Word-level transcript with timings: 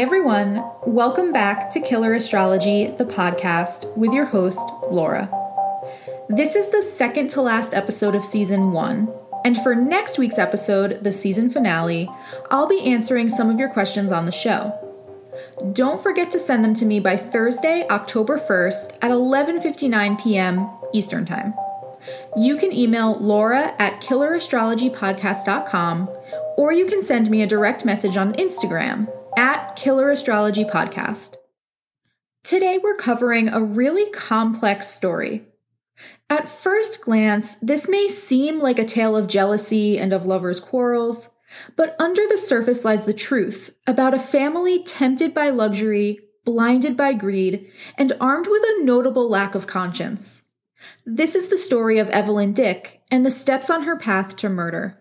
Everyone. 0.00 0.64
Welcome 0.86 1.30
back 1.30 1.70
to 1.72 1.78
Killer 1.78 2.14
Astrology, 2.14 2.86
the 2.86 3.04
podcast, 3.04 3.94
with 3.98 4.14
your 4.14 4.24
host, 4.24 4.58
Laura. 4.90 5.28
This 6.26 6.56
is 6.56 6.70
the 6.70 6.80
second 6.80 7.28
to 7.28 7.42
last 7.42 7.74
episode 7.74 8.14
of 8.14 8.24
season 8.24 8.72
one, 8.72 9.12
and 9.44 9.58
for 9.58 9.74
next 9.74 10.18
week's 10.18 10.38
episode, 10.38 11.04
the 11.04 11.12
season 11.12 11.50
finale, 11.50 12.08
I'll 12.50 12.66
be 12.66 12.80
answering 12.80 13.28
some 13.28 13.50
of 13.50 13.60
your 13.60 13.68
questions 13.68 14.10
on 14.10 14.24
the 14.24 14.32
show. 14.32 14.72
Don't 15.74 16.02
forget 16.02 16.30
to 16.30 16.38
send 16.38 16.64
them 16.64 16.72
to 16.76 16.86
me 16.86 16.98
by 16.98 17.18
Thursday, 17.18 17.86
October 17.90 18.38
1st 18.38 18.96
at 19.02 19.10
11:59 19.10 20.22
p.m. 20.22 20.70
Eastern 20.94 21.26
Time. 21.26 21.52
You 22.38 22.56
can 22.56 22.72
email 22.72 23.18
Laura 23.18 23.74
at 23.78 24.00
killerastrologypodcast.com 24.00 26.08
or 26.56 26.72
you 26.72 26.86
can 26.86 27.02
send 27.02 27.28
me 27.28 27.42
a 27.42 27.46
direct 27.46 27.84
message 27.84 28.16
on 28.16 28.32
Instagram 28.32 29.06
at 29.36 29.76
Killer 29.76 30.10
Astrology 30.10 30.64
Podcast. 30.64 31.36
Today, 32.42 32.78
we're 32.82 32.94
covering 32.94 33.48
a 33.48 33.62
really 33.62 34.10
complex 34.10 34.88
story. 34.88 35.46
At 36.28 36.48
first 36.48 37.02
glance, 37.02 37.56
this 37.56 37.88
may 37.88 38.08
seem 38.08 38.58
like 38.58 38.78
a 38.78 38.84
tale 38.84 39.16
of 39.16 39.28
jealousy 39.28 39.98
and 39.98 40.12
of 40.12 40.26
lovers' 40.26 40.60
quarrels, 40.60 41.28
but 41.76 41.96
under 41.98 42.26
the 42.28 42.38
surface 42.38 42.84
lies 42.84 43.04
the 43.04 43.12
truth 43.12 43.74
about 43.86 44.14
a 44.14 44.18
family 44.18 44.82
tempted 44.82 45.34
by 45.34 45.50
luxury, 45.50 46.20
blinded 46.44 46.96
by 46.96 47.12
greed, 47.12 47.70
and 47.98 48.12
armed 48.20 48.46
with 48.46 48.62
a 48.62 48.84
notable 48.84 49.28
lack 49.28 49.54
of 49.54 49.66
conscience. 49.66 50.42
This 51.04 51.34
is 51.34 51.48
the 51.48 51.58
story 51.58 51.98
of 51.98 52.08
Evelyn 52.08 52.52
Dick 52.52 53.02
and 53.10 53.26
the 53.26 53.30
steps 53.30 53.68
on 53.68 53.82
her 53.82 53.96
path 53.96 54.36
to 54.36 54.48
murder. 54.48 54.99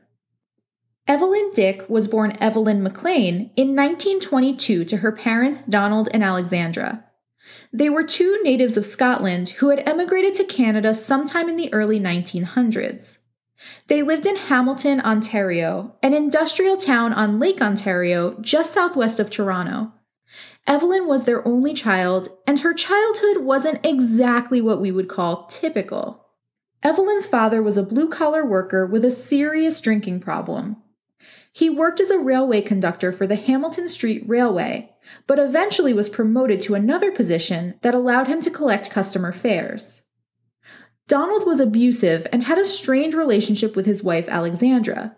Evelyn 1.09 1.49
Dick 1.55 1.89
was 1.89 2.07
born 2.07 2.37
Evelyn 2.39 2.83
McLean 2.83 3.49
in 3.55 3.75
1922 3.75 4.85
to 4.85 4.97
her 4.97 5.11
parents 5.11 5.63
Donald 5.63 6.07
and 6.13 6.23
Alexandra. 6.23 7.03
They 7.73 7.89
were 7.89 8.03
two 8.03 8.39
natives 8.43 8.77
of 8.77 8.85
Scotland 8.85 9.49
who 9.49 9.71
had 9.71 9.81
emigrated 9.89 10.35
to 10.35 10.43
Canada 10.43 10.93
sometime 10.93 11.49
in 11.49 11.55
the 11.55 11.73
early 11.73 11.99
1900s. 11.99 13.17
They 13.87 14.03
lived 14.03 14.27
in 14.27 14.35
Hamilton, 14.35 15.01
Ontario, 15.01 15.95
an 16.03 16.13
industrial 16.13 16.77
town 16.77 17.11
on 17.13 17.39
Lake 17.39 17.59
Ontario 17.59 18.37
just 18.39 18.71
southwest 18.71 19.19
of 19.19 19.31
Toronto. 19.31 19.91
Evelyn 20.67 21.07
was 21.07 21.25
their 21.25 21.45
only 21.47 21.73
child, 21.73 22.29
and 22.45 22.59
her 22.59 22.75
childhood 22.75 23.37
wasn't 23.37 23.83
exactly 23.83 24.61
what 24.61 24.79
we 24.79 24.91
would 24.91 25.09
call 25.09 25.47
typical. 25.47 26.27
Evelyn's 26.83 27.25
father 27.25 27.63
was 27.63 27.77
a 27.77 27.83
blue 27.83 28.07
collar 28.07 28.45
worker 28.45 28.85
with 28.85 29.03
a 29.03 29.09
serious 29.09 29.81
drinking 29.81 30.19
problem. 30.19 30.77
He 31.59 31.69
worked 31.69 31.99
as 31.99 32.09
a 32.09 32.17
railway 32.17 32.61
conductor 32.61 33.11
for 33.11 33.27
the 33.27 33.35
Hamilton 33.35 33.89
Street 33.89 34.23
Railway, 34.25 34.91
but 35.27 35.39
eventually 35.39 35.91
was 35.91 36.07
promoted 36.07 36.61
to 36.61 36.73
another 36.73 37.11
position 37.11 37.77
that 37.81 37.93
allowed 37.93 38.27
him 38.27 38.39
to 38.43 38.49
collect 38.49 38.89
customer 38.89 39.33
fares. 39.33 40.03
Donald 41.09 41.45
was 41.45 41.59
abusive 41.59 42.25
and 42.31 42.45
had 42.45 42.57
a 42.57 42.63
strained 42.63 43.13
relationship 43.13 43.75
with 43.75 43.85
his 43.85 44.01
wife 44.01 44.29
Alexandra. 44.29 45.17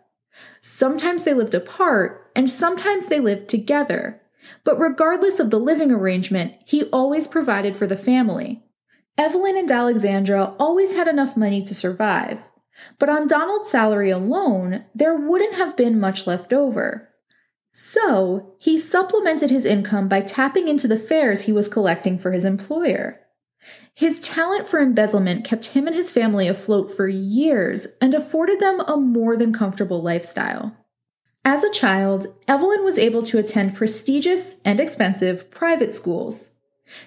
Sometimes 0.61 1.25
they 1.25 1.35
lived 1.35 1.53
apart, 1.53 2.31
and 2.35 2.49
sometimes 2.49 3.05
they 3.05 3.19
lived 3.19 3.47
together. 3.47 4.19
But 4.63 4.79
regardless 4.79 5.39
of 5.39 5.51
the 5.51 5.59
living 5.59 5.91
arrangement, 5.91 6.55
he 6.65 6.85
always 6.85 7.27
provided 7.27 7.75
for 7.75 7.85
the 7.85 7.95
family. 7.95 8.63
Evelyn 9.15 9.57
and 9.57 9.71
Alexandra 9.71 10.55
always 10.57 10.95
had 10.95 11.07
enough 11.07 11.37
money 11.37 11.63
to 11.63 11.75
survive. 11.75 12.50
But 12.99 13.09
on 13.09 13.27
Donald's 13.27 13.69
salary 13.69 14.09
alone, 14.09 14.85
there 14.93 15.15
wouldn't 15.15 15.55
have 15.55 15.77
been 15.77 15.99
much 15.99 16.27
left 16.27 16.53
over. 16.53 17.09
So, 17.73 18.55
he 18.59 18.77
supplemented 18.77 19.49
his 19.49 19.65
income 19.65 20.07
by 20.07 20.21
tapping 20.21 20.67
into 20.67 20.87
the 20.87 20.97
fares 20.97 21.43
he 21.43 21.53
was 21.53 21.69
collecting 21.69 22.19
for 22.19 22.31
his 22.31 22.43
employer. 22.43 23.21
His 23.93 24.19
talent 24.19 24.67
for 24.67 24.79
embezzlement 24.79 25.45
kept 25.45 25.65
him 25.67 25.87
and 25.87 25.95
his 25.95 26.11
family 26.11 26.47
afloat 26.47 26.95
for 26.95 27.07
years 27.07 27.87
and 28.01 28.13
afforded 28.13 28.59
them 28.59 28.81
a 28.81 28.97
more 28.97 29.37
than 29.37 29.53
comfortable 29.53 30.01
lifestyle. 30.01 30.75
As 31.43 31.63
a 31.63 31.71
child, 31.71 32.27
Evelyn 32.47 32.83
was 32.83 32.99
able 32.99 33.23
to 33.23 33.37
attend 33.37 33.75
prestigious 33.75 34.59
and 34.65 34.79
expensive 34.79 35.49
private 35.49 35.93
schools. 35.93 36.51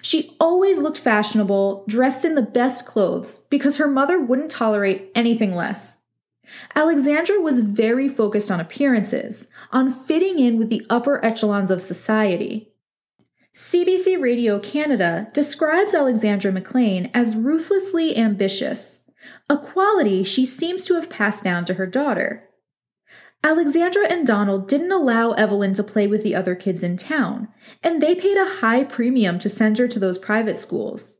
She 0.01 0.35
always 0.39 0.79
looked 0.79 0.97
fashionable, 0.97 1.85
dressed 1.87 2.25
in 2.25 2.35
the 2.35 2.41
best 2.41 2.85
clothes, 2.85 3.39
because 3.49 3.77
her 3.77 3.87
mother 3.87 4.19
wouldn't 4.19 4.51
tolerate 4.51 5.11
anything 5.15 5.55
less. 5.55 5.97
Alexandra 6.75 7.39
was 7.39 7.59
very 7.59 8.07
focused 8.07 8.51
on 8.51 8.59
appearances, 8.59 9.47
on 9.71 9.91
fitting 9.91 10.39
in 10.39 10.57
with 10.57 10.69
the 10.69 10.85
upper 10.89 11.23
echelons 11.23 11.71
of 11.71 11.81
society. 11.81 12.71
CBC 13.53 14.19
Radio 14.21 14.59
Canada 14.59 15.27
describes 15.33 15.95
Alexandra 15.95 16.51
McLean 16.51 17.09
as 17.13 17.35
ruthlessly 17.35 18.17
ambitious, 18.17 19.01
a 19.49 19.57
quality 19.57 20.23
she 20.23 20.45
seems 20.45 20.83
to 20.85 20.95
have 20.95 21.09
passed 21.09 21.43
down 21.43 21.63
to 21.65 21.75
her 21.75 21.87
daughter. 21.87 22.49
Alexandra 23.45 24.07
and 24.09 24.25
Donald 24.25 24.67
didn't 24.67 24.91
allow 24.91 25.33
Evelyn 25.33 25.75
to 25.75 25.83
play 25.83 26.07
with 26.07 26.23
the 26.23 26.33
other 26.33 26.55
kids 26.55 26.81
in 26.81 26.97
town, 26.97 27.47
and 27.83 28.01
they 28.01 28.15
paid 28.15 28.37
a 28.37 28.55
high 28.55 28.83
premium 28.83 29.37
to 29.37 29.47
send 29.47 29.77
her 29.77 29.87
to 29.87 29.99
those 29.99 30.17
private 30.17 30.57
schools. 30.57 31.17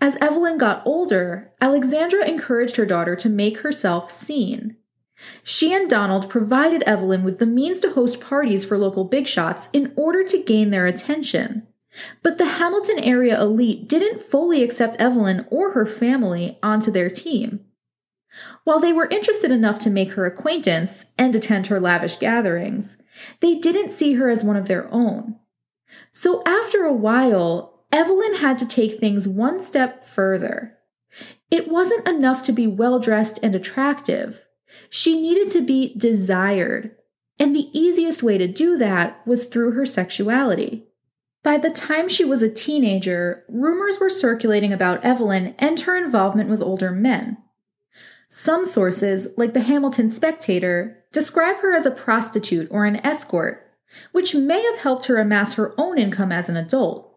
As 0.00 0.16
Evelyn 0.22 0.56
got 0.56 0.82
older, 0.86 1.52
Alexandra 1.60 2.26
encouraged 2.26 2.76
her 2.76 2.86
daughter 2.86 3.14
to 3.16 3.28
make 3.28 3.58
herself 3.58 4.10
seen. 4.10 4.78
She 5.42 5.74
and 5.74 5.88
Donald 5.90 6.30
provided 6.30 6.82
Evelyn 6.84 7.22
with 7.22 7.38
the 7.38 7.46
means 7.46 7.78
to 7.80 7.92
host 7.92 8.22
parties 8.22 8.64
for 8.64 8.78
local 8.78 9.04
big 9.04 9.26
shots 9.26 9.68
in 9.74 9.92
order 9.96 10.24
to 10.24 10.42
gain 10.42 10.70
their 10.70 10.86
attention. 10.86 11.66
But 12.22 12.38
the 12.38 12.46
Hamilton 12.46 13.00
area 13.00 13.38
elite 13.38 13.86
didn't 13.86 14.22
fully 14.22 14.62
accept 14.62 14.96
Evelyn 14.96 15.46
or 15.50 15.72
her 15.72 15.84
family 15.84 16.58
onto 16.62 16.90
their 16.90 17.10
team. 17.10 17.60
While 18.64 18.80
they 18.80 18.92
were 18.92 19.06
interested 19.06 19.50
enough 19.50 19.78
to 19.80 19.90
make 19.90 20.12
her 20.12 20.26
acquaintance 20.26 21.12
and 21.18 21.34
attend 21.34 21.68
her 21.68 21.80
lavish 21.80 22.16
gatherings, 22.16 22.96
they 23.40 23.54
didn't 23.56 23.90
see 23.90 24.14
her 24.14 24.28
as 24.28 24.44
one 24.44 24.56
of 24.56 24.68
their 24.68 24.92
own. 24.92 25.36
So 26.12 26.42
after 26.44 26.84
a 26.84 26.92
while, 26.92 27.84
Evelyn 27.92 28.36
had 28.36 28.58
to 28.58 28.66
take 28.66 28.98
things 28.98 29.28
one 29.28 29.60
step 29.60 30.02
further. 30.02 30.78
It 31.50 31.68
wasn't 31.68 32.08
enough 32.08 32.42
to 32.42 32.52
be 32.52 32.66
well 32.66 32.98
dressed 32.98 33.38
and 33.42 33.54
attractive. 33.54 34.44
She 34.90 35.20
needed 35.20 35.50
to 35.50 35.60
be 35.60 35.94
desired. 35.96 36.96
And 37.38 37.54
the 37.54 37.70
easiest 37.72 38.22
way 38.22 38.38
to 38.38 38.48
do 38.48 38.76
that 38.78 39.24
was 39.26 39.46
through 39.46 39.72
her 39.72 39.86
sexuality. 39.86 40.86
By 41.42 41.58
the 41.58 41.70
time 41.70 42.08
she 42.08 42.24
was 42.24 42.42
a 42.42 42.50
teenager, 42.50 43.44
rumors 43.48 44.00
were 44.00 44.08
circulating 44.08 44.72
about 44.72 45.04
Evelyn 45.04 45.54
and 45.58 45.78
her 45.80 45.96
involvement 45.96 46.48
with 46.48 46.62
older 46.62 46.90
men. 46.90 47.36
Some 48.36 48.64
sources, 48.64 49.28
like 49.36 49.54
the 49.54 49.60
Hamilton 49.60 50.08
Spectator, 50.08 51.04
describe 51.12 51.58
her 51.58 51.72
as 51.72 51.86
a 51.86 51.92
prostitute 51.92 52.66
or 52.68 52.84
an 52.84 52.96
escort, 53.06 53.64
which 54.10 54.34
may 54.34 54.60
have 54.60 54.78
helped 54.78 55.04
her 55.04 55.18
amass 55.18 55.54
her 55.54 55.72
own 55.78 55.98
income 55.98 56.32
as 56.32 56.48
an 56.48 56.56
adult. 56.56 57.16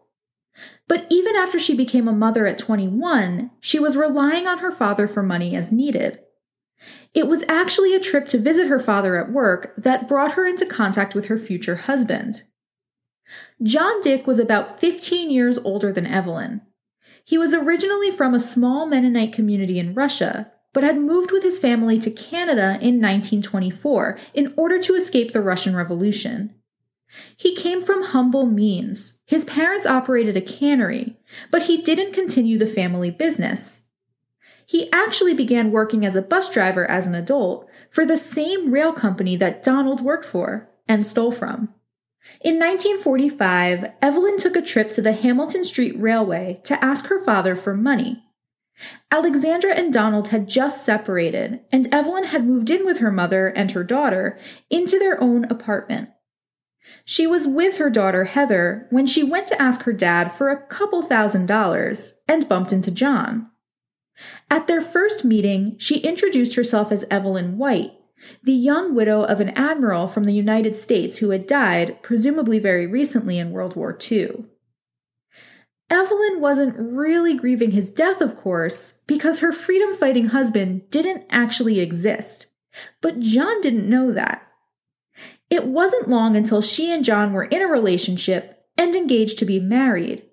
But 0.86 1.08
even 1.10 1.34
after 1.34 1.58
she 1.58 1.74
became 1.74 2.06
a 2.06 2.12
mother 2.12 2.46
at 2.46 2.56
21, 2.56 3.50
she 3.58 3.80
was 3.80 3.96
relying 3.96 4.46
on 4.46 4.58
her 4.58 4.70
father 4.70 5.08
for 5.08 5.24
money 5.24 5.56
as 5.56 5.72
needed. 5.72 6.20
It 7.14 7.26
was 7.26 7.44
actually 7.48 7.96
a 7.96 8.00
trip 8.00 8.28
to 8.28 8.38
visit 8.38 8.68
her 8.68 8.78
father 8.78 9.16
at 9.16 9.32
work 9.32 9.74
that 9.76 10.06
brought 10.06 10.34
her 10.34 10.46
into 10.46 10.64
contact 10.64 11.16
with 11.16 11.26
her 11.26 11.36
future 11.36 11.74
husband. 11.74 12.44
John 13.60 14.00
Dick 14.02 14.28
was 14.28 14.38
about 14.38 14.78
15 14.78 15.30
years 15.30 15.58
older 15.58 15.90
than 15.90 16.06
Evelyn. 16.06 16.60
He 17.24 17.36
was 17.36 17.54
originally 17.54 18.12
from 18.12 18.34
a 18.34 18.40
small 18.40 18.86
Mennonite 18.86 19.32
community 19.32 19.80
in 19.80 19.94
Russia, 19.94 20.52
but 20.72 20.84
had 20.84 20.98
moved 20.98 21.32
with 21.32 21.42
his 21.42 21.58
family 21.58 21.98
to 21.98 22.10
Canada 22.10 22.78
in 22.80 23.00
1924 23.00 24.18
in 24.34 24.52
order 24.56 24.78
to 24.78 24.94
escape 24.94 25.32
the 25.32 25.40
Russian 25.40 25.74
Revolution. 25.74 26.54
He 27.36 27.54
came 27.54 27.80
from 27.80 28.02
humble 28.02 28.46
means. 28.46 29.18
His 29.24 29.44
parents 29.44 29.86
operated 29.86 30.36
a 30.36 30.42
cannery, 30.42 31.16
but 31.50 31.64
he 31.64 31.80
didn't 31.80 32.12
continue 32.12 32.58
the 32.58 32.66
family 32.66 33.10
business. 33.10 33.82
He 34.66 34.92
actually 34.92 35.32
began 35.32 35.72
working 35.72 36.04
as 36.04 36.14
a 36.14 36.22
bus 36.22 36.52
driver 36.52 36.84
as 36.84 37.06
an 37.06 37.14
adult 37.14 37.66
for 37.88 38.04
the 38.04 38.18
same 38.18 38.70
rail 38.70 38.92
company 38.92 39.34
that 39.36 39.62
Donald 39.62 40.02
worked 40.02 40.26
for 40.26 40.68
and 40.86 41.04
stole 41.04 41.32
from. 41.32 41.72
In 42.42 42.58
1945, 42.58 43.92
Evelyn 44.02 44.36
took 44.36 44.54
a 44.54 44.62
trip 44.62 44.90
to 44.92 45.02
the 45.02 45.12
Hamilton 45.12 45.64
Street 45.64 45.98
Railway 45.98 46.60
to 46.64 46.84
ask 46.84 47.06
her 47.06 47.24
father 47.24 47.56
for 47.56 47.74
money. 47.74 48.27
Alexandra 49.10 49.72
and 49.72 49.92
Donald 49.92 50.28
had 50.28 50.48
just 50.48 50.84
separated, 50.84 51.60
and 51.72 51.92
Evelyn 51.92 52.24
had 52.24 52.46
moved 52.46 52.70
in 52.70 52.84
with 52.84 52.98
her 52.98 53.10
mother 53.10 53.48
and 53.48 53.72
her 53.72 53.84
daughter 53.84 54.38
into 54.70 54.98
their 54.98 55.20
own 55.22 55.44
apartment. 55.46 56.10
She 57.04 57.26
was 57.26 57.46
with 57.46 57.78
her 57.78 57.90
daughter 57.90 58.24
Heather 58.24 58.86
when 58.90 59.06
she 59.06 59.22
went 59.22 59.46
to 59.48 59.60
ask 59.60 59.82
her 59.82 59.92
dad 59.92 60.32
for 60.32 60.48
a 60.48 60.66
couple 60.66 61.02
thousand 61.02 61.46
dollars 61.46 62.14
and 62.26 62.48
bumped 62.48 62.72
into 62.72 62.90
John. 62.90 63.50
At 64.50 64.66
their 64.66 64.80
first 64.80 65.24
meeting, 65.24 65.76
she 65.78 65.98
introduced 65.98 66.54
herself 66.54 66.90
as 66.90 67.04
Evelyn 67.10 67.58
White, 67.58 67.92
the 68.42 68.52
young 68.52 68.94
widow 68.94 69.22
of 69.22 69.40
an 69.40 69.50
admiral 69.50 70.08
from 70.08 70.24
the 70.24 70.32
United 70.32 70.76
States 70.76 71.18
who 71.18 71.30
had 71.30 71.46
died, 71.46 72.02
presumably 72.02 72.58
very 72.58 72.86
recently 72.86 73.38
in 73.38 73.52
World 73.52 73.76
War 73.76 73.96
II. 74.10 74.46
Evelyn 75.90 76.40
wasn't 76.40 76.76
really 76.78 77.34
grieving 77.34 77.70
his 77.70 77.90
death, 77.90 78.20
of 78.20 78.36
course, 78.36 78.94
because 79.06 79.40
her 79.40 79.52
freedom 79.52 79.94
fighting 79.94 80.26
husband 80.28 80.90
didn't 80.90 81.24
actually 81.30 81.80
exist. 81.80 82.46
But 83.00 83.20
John 83.20 83.60
didn't 83.60 83.88
know 83.88 84.12
that. 84.12 84.46
It 85.50 85.66
wasn't 85.66 86.08
long 86.08 86.36
until 86.36 86.60
she 86.60 86.92
and 86.92 87.04
John 87.04 87.32
were 87.32 87.44
in 87.44 87.62
a 87.62 87.66
relationship 87.66 88.66
and 88.76 88.94
engaged 88.94 89.38
to 89.38 89.46
be 89.46 89.58
married. 89.58 90.24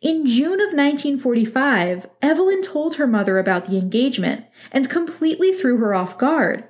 In 0.00 0.26
June 0.26 0.60
of 0.60 0.74
1945, 0.74 2.06
Evelyn 2.20 2.60
told 2.60 2.96
her 2.96 3.06
mother 3.06 3.38
about 3.38 3.66
the 3.66 3.78
engagement 3.78 4.44
and 4.70 4.90
completely 4.90 5.52
threw 5.52 5.78
her 5.78 5.94
off 5.94 6.18
guard. 6.18 6.64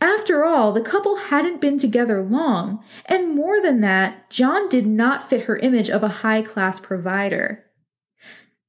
After 0.00 0.44
all, 0.44 0.72
the 0.72 0.82
couple 0.82 1.16
hadn't 1.16 1.60
been 1.60 1.78
together 1.78 2.22
long, 2.22 2.84
and 3.06 3.34
more 3.34 3.62
than 3.62 3.80
that, 3.80 4.28
John 4.28 4.68
did 4.68 4.86
not 4.86 5.28
fit 5.28 5.44
her 5.44 5.56
image 5.56 5.88
of 5.88 6.02
a 6.02 6.08
high 6.08 6.42
class 6.42 6.78
provider. 6.78 7.64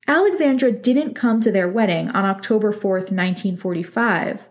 Alexandra 0.07 0.71
didn't 0.71 1.15
come 1.15 1.41
to 1.41 1.51
their 1.51 1.67
wedding 1.67 2.09
on 2.11 2.23
October 2.23 2.71
4th, 2.71 3.11
1945, 3.11 4.47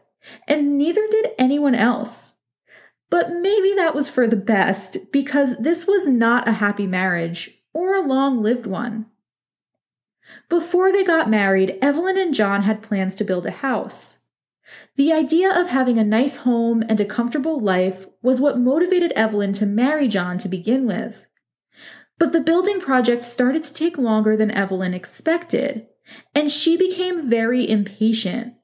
and 0.46 0.76
neither 0.76 1.06
did 1.11 1.31
anyone 1.38 1.75
else. 1.75 2.34
But 3.08 3.31
maybe 3.31 3.73
that 3.75 3.94
was 3.94 4.11
for 4.11 4.26
the 4.26 4.37
best, 4.37 5.11
because 5.12 5.56
this 5.58 5.87
was 5.87 6.06
not 6.06 6.46
a 6.46 6.52
happy 6.52 6.87
marriage 6.87 7.62
or 7.73 7.94
a 7.94 8.06
long 8.06 8.43
lived 8.43 8.67
one. 8.67 9.06
Before 10.50 10.93
they 10.93 11.05
got 11.05 11.31
married, 11.31 11.78
Evelyn 11.81 12.19
and 12.19 12.34
John 12.34 12.62
had 12.62 12.82
plans 12.82 13.14
to 13.14 13.25
build 13.25 13.46
a 13.46 13.50
house. 13.50 14.15
The 14.96 15.12
idea 15.12 15.50
of 15.54 15.69
having 15.69 15.98
a 15.98 16.04
nice 16.04 16.38
home 16.38 16.82
and 16.88 16.98
a 17.00 17.04
comfortable 17.04 17.60
life 17.60 18.06
was 18.22 18.40
what 18.40 18.58
motivated 18.58 19.12
Evelyn 19.12 19.52
to 19.54 19.66
marry 19.66 20.08
John 20.08 20.38
to 20.38 20.48
begin 20.48 20.87
with. 20.87 21.26
But 22.19 22.32
the 22.32 22.40
building 22.40 22.81
project 22.81 23.22
started 23.22 23.62
to 23.64 23.75
take 23.75 23.98
longer 23.98 24.38
than 24.38 24.50
Evelyn 24.50 24.94
expected, 24.94 25.87
and 26.34 26.50
she 26.50 26.78
became 26.78 27.28
very 27.28 27.69
impatient. 27.69 28.54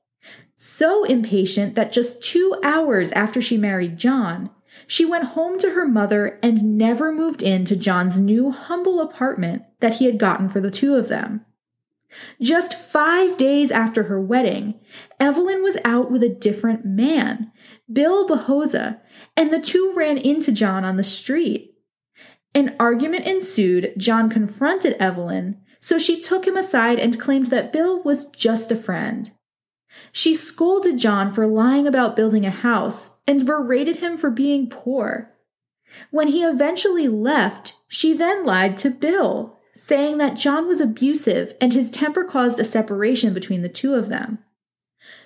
So 0.57 1.05
impatient 1.05 1.75
that 1.75 1.93
just 1.93 2.23
two 2.23 2.57
hours 2.63 3.13
after 3.13 3.43
she 3.43 3.59
married 3.59 3.99
John, 3.99 4.49
she 4.87 5.05
went 5.05 5.25
home 5.25 5.59
to 5.59 5.73
her 5.73 5.87
mother 5.87 6.39
and 6.43 6.79
never 6.79 7.13
moved 7.13 7.43
into 7.43 7.77
John's 7.77 8.19
new 8.19 8.53
humble 8.53 9.01
apartment 9.01 9.65
that 9.81 9.95
he 9.95 10.07
had 10.07 10.19
gotten 10.19 10.49
for 10.49 10.61
the 10.61 10.71
two 10.71 10.95
of 10.95 11.09
them. 11.09 11.45
Just 12.41 12.75
five 12.75 13.37
days 13.37 13.71
after 13.71 14.05
her 14.05 14.21
wedding, 14.21 14.75
Evelyn 15.23 15.63
was 15.63 15.79
out 15.85 16.11
with 16.11 16.25
a 16.25 16.29
different 16.29 16.85
man, 16.85 17.53
Bill 17.91 18.29
Bohozuk, 18.29 18.99
and 19.37 19.53
the 19.53 19.61
two 19.61 19.93
ran 19.95 20.19
into 20.19 20.51
John 20.51 20.85
on 20.85 20.97
the 20.97 21.05
street. 21.05 21.77
An 22.57 22.75
argument 22.81 23.25
ensued. 23.25 23.95
John 23.97 24.29
confronted 24.29 24.97
Evelyn, 24.99 25.61
so 25.79 25.97
she 25.97 26.21
took 26.21 26.45
him 26.45 26.57
aside 26.57 26.99
and 26.99 27.21
claimed 27.21 27.47
that 27.47 27.73
Bill 27.73 28.03
was 28.03 28.31
just 28.31 28.73
a 28.73 28.77
friend. 28.77 29.31
She 30.11 30.35
scolded 30.35 30.99
John 30.99 31.31
for 31.31 31.47
lying 31.47 31.87
about 31.87 32.17
building 32.17 32.45
a 32.45 32.51
house 32.51 33.11
and 33.25 33.47
berated 33.47 33.99
him 33.99 34.19
for 34.19 34.29
being 34.29 34.69
poor. 34.69 35.33
When 36.11 36.29
he 36.29 36.43
eventually 36.43 37.07
left, 37.07 37.77
she 37.87 38.13
then 38.13 38.45
lied 38.45 38.77
to 38.79 38.91
Bill, 38.91 39.61
saying 39.73 40.19
that 40.19 40.35
John 40.35 40.67
was 40.67 40.81
abusive 40.81 41.55
and 41.61 41.73
his 41.73 41.93
temper 41.93 42.25
caused 42.25 42.59
a 42.59 42.65
separation 42.65 43.33
between 43.33 43.63
the 43.63 43.69
two 43.69 43.95
of 43.95 44.09
them. 44.09 44.41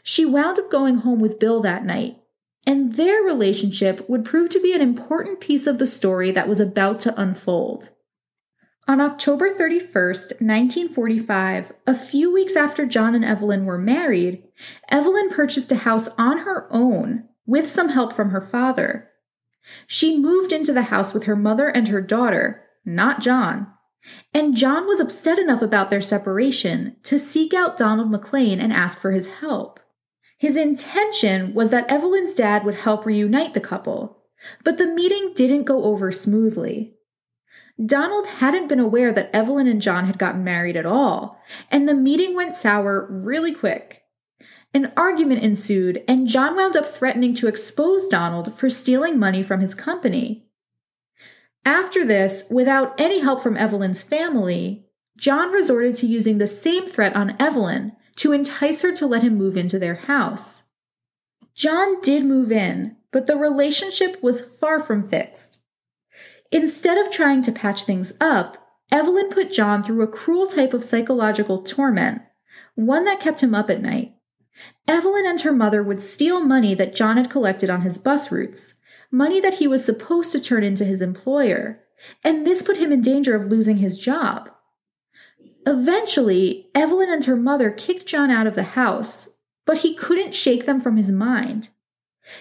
She 0.08 0.25
wound 0.25 0.56
up 0.56 0.70
going 0.70 0.99
home 0.99 1.19
with 1.19 1.41
Bill 1.41 1.61
that 1.62 1.85
night, 1.85 2.19
and 2.64 2.94
their 2.94 3.25
relationship 3.25 4.08
would 4.08 4.25
prove 4.25 4.50
to 4.50 4.62
be 4.62 4.73
an 4.73 4.81
important 4.81 5.41
piece 5.41 5.67
of 5.67 5.81
the 5.81 5.87
story 5.87 6.31
that 6.31 6.47
was 6.47 6.61
about 6.61 7.00
to 7.00 7.20
unfold. 7.20 7.91
On 8.87 9.00
October 9.00 9.50
31st, 9.50 10.41
1945, 10.41 11.73
a 11.88 11.94
few 11.97 12.32
weeks 12.32 12.55
after 12.55 12.87
John 12.87 13.17
and 13.17 13.25
Evelyn 13.25 13.64
were 13.64 13.79
married, 13.79 14.44
Evelyn 14.88 15.29
purchased 15.29 15.73
a 15.73 15.76
house 15.79 16.09
on 16.17 16.38
her 16.38 16.69
own 16.70 17.25
with 17.44 17.69
some 17.69 17.88
help 17.88 18.12
from 18.12 18.31
her 18.31 18.41
father. 18.41 19.11
She 19.88 20.17
moved 20.17 20.52
into 20.52 20.73
the 20.73 20.82
house 20.82 21.12
with 21.12 21.25
her 21.25 21.35
mother 21.35 21.67
and 21.67 21.88
her 21.88 22.00
daughter, 22.00 22.62
not 22.85 23.20
John, 23.20 23.67
and 24.32 24.56
John 24.56 24.87
was 24.87 25.00
upset 25.00 25.41
enough 25.41 25.62
about 25.62 25.91
their 25.91 26.00
separation 26.00 26.94
to 27.02 27.19
seek 27.19 27.52
out 27.52 27.76
Donald 27.76 28.09
McLean 28.09 28.61
and 28.61 28.73
ask 28.73 29.00
for 29.00 29.11
his 29.11 29.41
help. 29.41 29.81
His 30.38 30.56
intention 30.56 31.55
was 31.55 31.71
that 31.71 31.91
Evelyn's 31.91 32.35
dad 32.35 32.65
would 32.65 32.75
help 32.75 33.06
reunite 33.06 33.55
the 33.55 33.61
couple, 33.61 34.25
but 34.65 34.77
the 34.77 34.87
meeting 34.87 35.33
didn't 35.35 35.65
go 35.65 35.85
over 35.85 36.12
smoothly. 36.12 36.94
Donald 37.85 38.27
hadn't 38.27 38.69
been 38.69 38.81
aware 38.81 39.12
that 39.12 39.35
Evelyn 39.35 39.67
and 39.67 39.83
John 39.83 40.06
had 40.06 40.19
gotten 40.19 40.44
married 40.44 40.77
at 40.77 40.87
all, 40.87 41.41
and 41.71 41.88
the 41.88 41.94
meeting 41.94 42.35
went 42.35 42.56
sour 42.56 43.06
really 43.11 43.55
quick. 43.55 44.03
An 44.73 44.93
argument 44.97 45.43
ensued, 45.43 46.03
and 46.06 46.29
John 46.29 46.56
wound 46.56 46.77
up 46.77 46.87
threatening 46.87 47.35
to 47.35 47.49
expose 47.49 48.06
Donald 48.09 48.59
for 48.59 48.69
stealing 48.69 49.19
money 49.19 49.43
from 49.43 49.61
his 49.61 49.75
company. 49.75 50.47
After 51.65 52.05
this, 52.05 52.44
without 52.50 52.99
any 53.00 53.21
help 53.21 53.43
from 53.43 53.56
Evelyn's 53.56 54.03
family, 54.03 54.87
John 55.17 55.50
resorted 55.50 55.94
to 55.97 56.06
using 56.06 56.38
the 56.38 56.47
same 56.47 56.87
threat 56.87 57.17
on 57.17 57.37
Evelyn 57.41 57.93
to 58.16 58.32
entice 58.32 58.82
her 58.82 58.92
to 58.92 59.06
let 59.06 59.22
him 59.22 59.36
move 59.36 59.56
into 59.56 59.78
their 59.78 59.94
house. 59.94 60.64
John 61.54 62.00
did 62.00 62.24
move 62.24 62.52
in, 62.52 62.96
but 63.12 63.26
the 63.26 63.36
relationship 63.36 64.22
was 64.22 64.40
far 64.40 64.80
from 64.80 65.02
fixed. 65.02 65.60
Instead 66.52 66.98
of 66.98 67.10
trying 67.10 67.42
to 67.42 67.52
patch 67.52 67.84
things 67.84 68.12
up, 68.20 68.58
Evelyn 68.92 69.30
put 69.30 69.52
John 69.52 69.82
through 69.82 70.02
a 70.02 70.08
cruel 70.08 70.46
type 70.46 70.72
of 70.72 70.84
psychological 70.84 71.62
torment, 71.62 72.22
one 72.74 73.04
that 73.04 73.20
kept 73.20 73.42
him 73.42 73.54
up 73.54 73.68
at 73.68 73.82
night. 73.82 74.14
Evelyn 74.86 75.26
and 75.26 75.40
her 75.40 75.52
mother 75.52 75.82
would 75.82 76.00
steal 76.00 76.40
money 76.40 76.74
that 76.74 76.94
John 76.94 77.16
had 77.16 77.30
collected 77.30 77.68
on 77.68 77.82
his 77.82 77.98
bus 77.98 78.30
routes, 78.30 78.74
money 79.10 79.40
that 79.40 79.54
he 79.54 79.66
was 79.66 79.84
supposed 79.84 80.32
to 80.32 80.40
turn 80.40 80.62
into 80.62 80.84
his 80.84 81.02
employer, 81.02 81.80
and 82.22 82.46
this 82.46 82.62
put 82.62 82.76
him 82.76 82.92
in 82.92 83.00
danger 83.00 83.34
of 83.34 83.48
losing 83.48 83.78
his 83.78 83.98
job. 83.98 84.50
Eventually, 85.66 86.68
Evelyn 86.74 87.10
and 87.10 87.24
her 87.24 87.36
mother 87.36 87.70
kicked 87.70 88.06
John 88.06 88.30
out 88.30 88.46
of 88.46 88.54
the 88.54 88.62
house, 88.62 89.30
but 89.64 89.78
he 89.78 89.94
couldn't 89.94 90.34
shake 90.34 90.64
them 90.64 90.80
from 90.80 90.96
his 90.96 91.10
mind. 91.10 91.68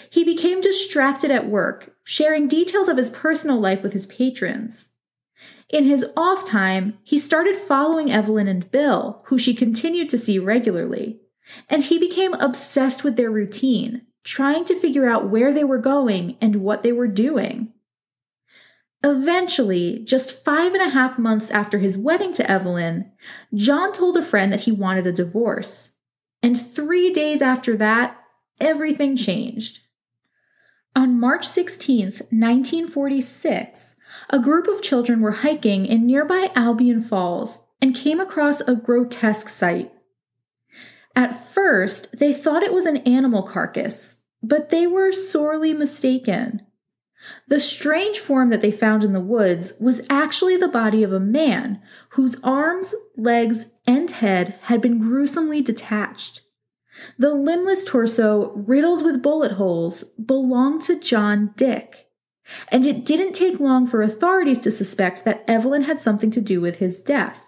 He 0.10 0.24
became 0.24 0.62
distracted 0.62 1.32
at 1.32 1.50
work, 1.50 1.96
sharing 2.04 2.48
details 2.48 2.88
of 2.88 2.98
his 2.98 3.10
personal 3.10 3.60
life 3.60 3.82
with 3.82 3.94
his 3.94 4.06
patrons. 4.06 4.90
In 5.70 5.86
his 5.86 6.06
off 6.16 6.46
time, 6.46 7.00
he 7.04 7.18
started 7.18 7.56
following 7.56 8.12
Evelyn 8.12 8.48
and 8.48 8.70
Bill, 8.70 9.24
who 9.26 9.40
she 9.40 9.56
continued 9.56 10.10
to 10.10 10.18
see 10.18 10.38
regularly, 10.38 11.20
and 11.68 11.84
he 11.84 11.98
became 11.98 12.34
obsessed 12.36 13.04
with 13.04 13.16
their 13.16 13.32
routine, 13.32 14.04
trying 14.24 14.66
to 14.66 14.80
figure 14.80 15.08
out 15.08 15.30
where 15.30 15.52
they 15.52 15.64
were 15.64 15.80
going 15.80 16.38
and 16.40 16.58
what 16.58 16.84
they 16.84 16.92
were 16.92 17.08
doing. 17.08 17.74
Eventually, 19.04 20.04
just 20.04 20.44
five 20.44 20.74
and 20.74 20.82
a 20.82 20.90
half 20.90 21.20
months 21.20 21.52
after 21.52 21.78
his 21.78 21.98
wedding 21.98 22.34
to 22.34 22.50
Evelyn, 22.50 23.12
John 23.54 23.94
told 23.94 24.18
a 24.18 24.24
friend 24.24 24.52
that 24.52 24.62
he 24.62 24.72
wanted 24.72 25.06
a 25.06 25.12
divorce. 25.12 25.92
And 26.42 26.60
three 26.60 27.12
days 27.12 27.42
after 27.42 27.76
that, 27.78 28.20
everything 28.60 29.16
changed. 29.16 29.82
On 30.96 31.20
March 31.20 31.46
16, 31.46 32.06
1946, 32.06 33.96
a 34.30 34.40
group 34.40 34.68
of 34.68 34.82
children 34.82 35.22
were 35.22 35.32
hiking 35.32 35.86
in 35.86 36.06
nearby 36.06 36.52
Albion 36.56 37.02
Falls 37.02 37.62
and 37.82 37.94
came 37.94 38.20
across 38.20 38.62
a 38.62 38.76
grotesque 38.76 39.50
sight. 39.50 39.92
At 41.16 41.54
first, 41.54 42.20
they 42.20 42.34
thought 42.34 42.64
it 42.64 42.74
was 42.74 42.86
an 42.86 42.98
animal 42.98 43.44
carcass, 43.44 44.18
but 44.42 44.70
they 44.70 44.88
were 44.88 45.12
sorely 45.12 45.74
mistaken. 45.74 46.66
The 47.48 47.60
strange 47.60 48.20
form 48.20 48.50
that 48.50 48.62
they 48.62 48.72
found 48.72 49.04
in 49.04 49.14
the 49.14 49.20
woods 49.20 49.74
was 49.80 50.06
actually 50.10 50.58
the 50.58 50.68
body 50.68 51.04
of 51.04 51.14
a 51.14 51.20
man 51.20 51.82
whose 52.10 52.38
arms, 52.44 52.96
legs, 53.16 53.68
and 53.88 54.10
head 54.10 54.58
had 54.64 54.82
been 54.82 55.00
gruesomely 55.00 55.62
detached. 55.62 56.42
The 57.18 57.34
limbless 57.34 57.84
torso, 57.84 58.52
riddled 58.56 59.04
with 59.04 59.22
bullet 59.22 59.54
holes, 59.54 60.04
belonged 60.14 60.82
to 60.84 61.00
John 61.00 61.54
Dick. 61.56 62.08
And 62.70 62.86
it 62.86 63.06
didn't 63.06 63.34
take 63.34 63.60
long 63.60 63.88
for 63.88 64.02
authorities 64.02 64.60
to 64.60 64.72
suspect 64.72 65.26
that 65.26 65.44
Evelyn 65.48 65.84
had 65.84 66.00
something 66.00 66.32
to 66.32 66.42
do 66.42 66.62
with 66.62 66.80
his 66.80 67.02
death. 67.02 67.42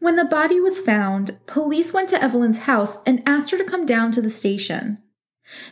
When 0.00 0.16
the 0.16 0.24
body 0.24 0.58
was 0.58 0.80
found, 0.80 1.38
police 1.46 1.92
went 1.92 2.08
to 2.08 2.20
Evelyn's 2.20 2.60
house 2.60 3.02
and 3.04 3.22
asked 3.24 3.52
her 3.52 3.58
to 3.58 3.64
come 3.64 3.86
down 3.86 4.10
to 4.12 4.20
the 4.20 4.30
station. 4.30 4.98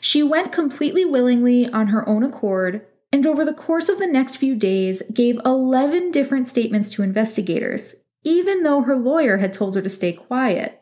She 0.01 0.23
went 0.23 0.53
completely 0.53 1.05
willingly 1.05 1.69
on 1.69 1.89
her 1.89 2.09
own 2.09 2.23
accord, 2.23 2.87
and 3.13 3.27
over 3.27 3.45
the 3.45 3.55
course 3.55 3.89
of 3.89 3.99
the 3.99 4.07
next 4.07 4.37
few 4.37 4.55
days 4.55 5.03
gave 5.13 5.41
11 5.45 6.11
different 6.11 6.49
statements 6.49 6.89
to 6.91 7.03
investigators, 7.03 7.97
even 8.23 8.63
though 8.63 8.83
her 8.83 8.97
lawyer 8.97 9.39
had 9.39 9.53
told 9.53 9.75
her 9.75 9.83
to 9.83 9.91
stay 9.91 10.13
quiet. 10.13 10.81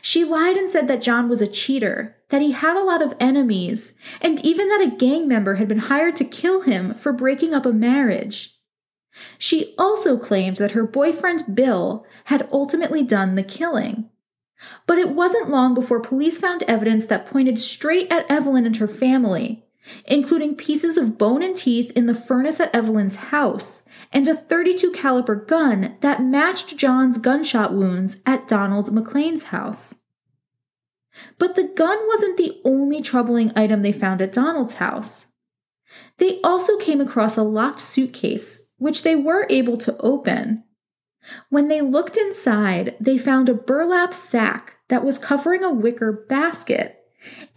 She 0.00 0.24
lied 0.24 0.56
and 0.56 0.70
said 0.70 0.88
that 0.88 1.02
John 1.02 1.28
was 1.28 1.42
a 1.42 1.46
cheater, 1.46 2.16
that 2.30 2.40
he 2.40 2.52
had 2.52 2.76
a 2.76 2.84
lot 2.84 3.02
of 3.02 3.14
enemies, 3.20 3.92
and 4.22 4.42
even 4.44 4.68
that 4.68 4.80
a 4.80 4.96
gang 4.96 5.28
member 5.28 5.56
had 5.56 5.68
been 5.68 5.78
hired 5.78 6.16
to 6.16 6.24
kill 6.24 6.62
him 6.62 6.94
for 6.94 7.12
breaking 7.12 7.52
up 7.52 7.66
a 7.66 7.72
marriage. 7.72 8.58
She 9.38 9.74
also 9.78 10.16
claimed 10.16 10.56
that 10.56 10.72
her 10.72 10.86
boyfriend 10.86 11.54
Bill 11.54 12.06
had 12.24 12.48
ultimately 12.52 13.02
done 13.02 13.34
the 13.34 13.42
killing. 13.42 14.10
But 14.86 14.98
it 14.98 15.10
wasn't 15.10 15.50
long 15.50 15.74
before 15.74 16.00
police 16.00 16.38
found 16.38 16.62
evidence 16.64 17.06
that 17.06 17.26
pointed 17.26 17.58
straight 17.58 18.10
at 18.10 18.30
Evelyn 18.30 18.66
and 18.66 18.76
her 18.76 18.88
family, 18.88 19.64
including 20.06 20.56
pieces 20.56 20.96
of 20.96 21.18
bone 21.18 21.42
and 21.42 21.56
teeth 21.56 21.92
in 21.92 22.06
the 22.06 22.14
furnace 22.14 22.60
at 22.60 22.74
Evelyn's 22.74 23.16
house 23.16 23.82
and 24.12 24.26
a 24.26 24.34
32 24.34 24.90
caliber 24.92 25.34
gun 25.34 25.96
that 26.00 26.22
matched 26.22 26.76
John's 26.76 27.18
gunshot 27.18 27.74
wounds 27.74 28.20
at 28.24 28.48
Donald 28.48 28.92
McLean's 28.92 29.44
house. 29.44 29.96
But 31.38 31.56
the 31.56 31.68
gun 31.68 31.98
wasn't 32.06 32.36
the 32.36 32.60
only 32.64 33.00
troubling 33.00 33.52
item 33.56 33.82
they 33.82 33.92
found 33.92 34.20
at 34.20 34.32
Donald's 34.32 34.74
house. 34.74 35.26
They 36.18 36.40
also 36.42 36.76
came 36.76 37.00
across 37.00 37.36
a 37.36 37.42
locked 37.42 37.80
suitcase, 37.80 38.68
which 38.78 39.02
they 39.02 39.16
were 39.16 39.46
able 39.48 39.76
to 39.78 39.96
open. 39.98 40.64
When 41.50 41.68
they 41.68 41.80
looked 41.80 42.16
inside, 42.16 42.96
they 43.00 43.18
found 43.18 43.48
a 43.48 43.54
burlap 43.54 44.14
sack 44.14 44.76
that 44.88 45.04
was 45.04 45.18
covering 45.18 45.64
a 45.64 45.72
wicker 45.72 46.12
basket 46.12 46.96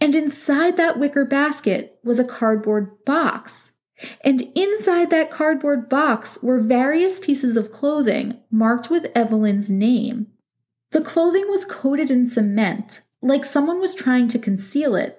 and 0.00 0.14
inside 0.14 0.76
that 0.76 0.98
wicker 0.98 1.24
basket 1.24 1.98
was 2.02 2.18
a 2.18 2.24
cardboard 2.24 3.04
box. 3.04 3.72
And 4.22 4.50
inside 4.54 5.10
that 5.10 5.30
cardboard 5.30 5.88
box 5.88 6.38
were 6.42 6.58
various 6.58 7.18
pieces 7.18 7.56
of 7.56 7.70
clothing 7.70 8.38
marked 8.50 8.90
with 8.90 9.12
Evelyn's 9.14 9.70
name. 9.70 10.28
The 10.92 11.02
clothing 11.02 11.46
was 11.48 11.64
coated 11.64 12.10
in 12.10 12.26
cement, 12.26 13.02
like 13.20 13.44
someone 13.44 13.78
was 13.78 13.94
trying 13.94 14.28
to 14.28 14.38
conceal 14.38 14.96
it. 14.96 15.18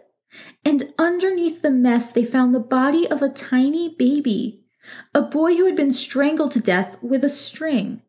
And 0.65 0.93
underneath 0.97 1.61
the 1.61 1.69
mess, 1.69 2.11
they 2.11 2.25
found 2.25 2.55
the 2.55 2.59
body 2.59 3.07
of 3.09 3.21
a 3.21 3.29
tiny 3.29 3.95
baby, 3.97 4.63
a 5.13 5.21
boy 5.21 5.55
who 5.55 5.65
had 5.65 5.75
been 5.75 5.91
strangled 5.91 6.51
to 6.53 6.59
death 6.59 6.97
with 7.01 7.23
a 7.23 7.29
string. 7.29 8.01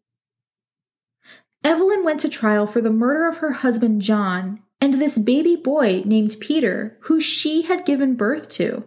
Evelyn 1.64 2.04
went 2.04 2.21
to 2.21 2.28
trial 2.28 2.66
for 2.66 2.81
the 2.81 2.90
murder 2.90 3.28
of 3.28 3.38
her 3.38 3.52
husband 3.52 4.02
John 4.02 4.61
and 4.81 4.95
this 4.95 5.16
baby 5.16 5.54
boy 5.54 6.02
named 6.04 6.37
Peter, 6.40 6.99
who 7.02 7.21
she 7.21 7.62
had 7.62 7.87
given 7.87 8.16
birth 8.16 8.49
to. 8.50 8.85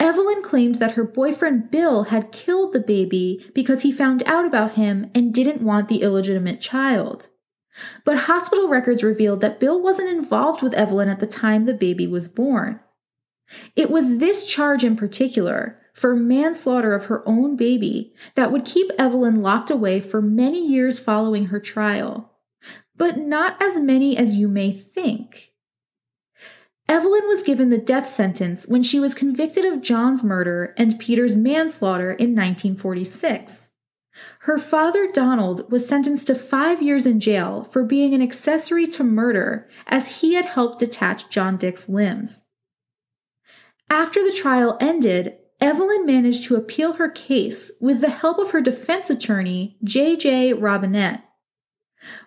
Evelyn 0.00 0.42
claimed 0.42 0.76
that 0.76 0.92
her 0.92 1.04
boyfriend 1.04 1.70
Bill 1.70 2.04
had 2.04 2.32
killed 2.32 2.72
the 2.72 2.80
baby 2.80 3.46
because 3.54 3.82
he 3.82 3.92
found 3.92 4.22
out 4.24 4.44
about 4.44 4.72
him 4.72 5.10
and 5.14 5.32
didn't 5.32 5.62
want 5.62 5.88
the 5.88 6.02
illegitimate 6.02 6.60
child. 6.60 7.28
But 8.04 8.20
hospital 8.20 8.68
records 8.68 9.04
revealed 9.04 9.40
that 9.42 9.60
Bill 9.60 9.80
wasn't 9.80 10.08
involved 10.08 10.62
with 10.62 10.74
Evelyn 10.74 11.08
at 11.08 11.20
the 11.20 11.26
time 11.26 11.66
the 11.66 11.74
baby 11.74 12.06
was 12.06 12.28
born. 12.28 12.80
It 13.76 13.90
was 13.90 14.18
this 14.18 14.46
charge 14.46 14.84
in 14.84 14.96
particular, 14.96 15.81
for 15.92 16.16
manslaughter 16.16 16.94
of 16.94 17.06
her 17.06 17.26
own 17.28 17.56
baby, 17.56 18.14
that 18.34 18.50
would 18.50 18.64
keep 18.64 18.90
Evelyn 18.98 19.42
locked 19.42 19.70
away 19.70 20.00
for 20.00 20.22
many 20.22 20.66
years 20.66 20.98
following 20.98 21.46
her 21.46 21.60
trial 21.60 22.32
but 23.02 23.18
not 23.18 23.60
as 23.60 23.80
many 23.80 24.16
as 24.16 24.36
you 24.36 24.48
may 24.48 24.70
think. 24.70 25.52
Evelyn 26.88 27.26
was 27.26 27.42
given 27.42 27.70
the 27.70 27.78
death 27.78 28.06
sentence 28.06 28.66
when 28.68 28.82
she 28.82 29.00
was 29.00 29.14
convicted 29.14 29.64
of 29.64 29.82
John's 29.82 30.22
murder 30.22 30.74
and 30.76 30.98
Peter's 30.98 31.36
manslaughter 31.36 32.10
in 32.12 32.34
1946. 32.34 33.70
Her 34.40 34.58
father, 34.58 35.10
Donald, 35.10 35.70
was 35.70 35.88
sentenced 35.88 36.26
to 36.26 36.34
five 36.34 36.82
years 36.82 37.06
in 37.06 37.18
jail 37.18 37.64
for 37.64 37.82
being 37.82 38.12
an 38.14 38.20
accessory 38.20 38.86
to 38.88 39.02
murder 39.04 39.68
as 39.86 40.20
he 40.20 40.34
had 40.34 40.44
helped 40.44 40.80
detach 40.80 41.30
John 41.30 41.56
Dick's 41.56 41.88
limbs. 41.88 42.42
After 43.88 44.22
the 44.22 44.36
trial 44.36 44.76
ended, 44.80 45.38
Evelyn 45.62 46.04
managed 46.04 46.42
to 46.44 46.56
appeal 46.56 46.94
her 46.94 47.08
case 47.08 47.70
with 47.80 48.00
the 48.00 48.10
help 48.10 48.40
of 48.40 48.50
her 48.50 48.60
defense 48.60 49.08
attorney, 49.08 49.76
J.J. 49.84 50.54
Robinette. 50.54 51.22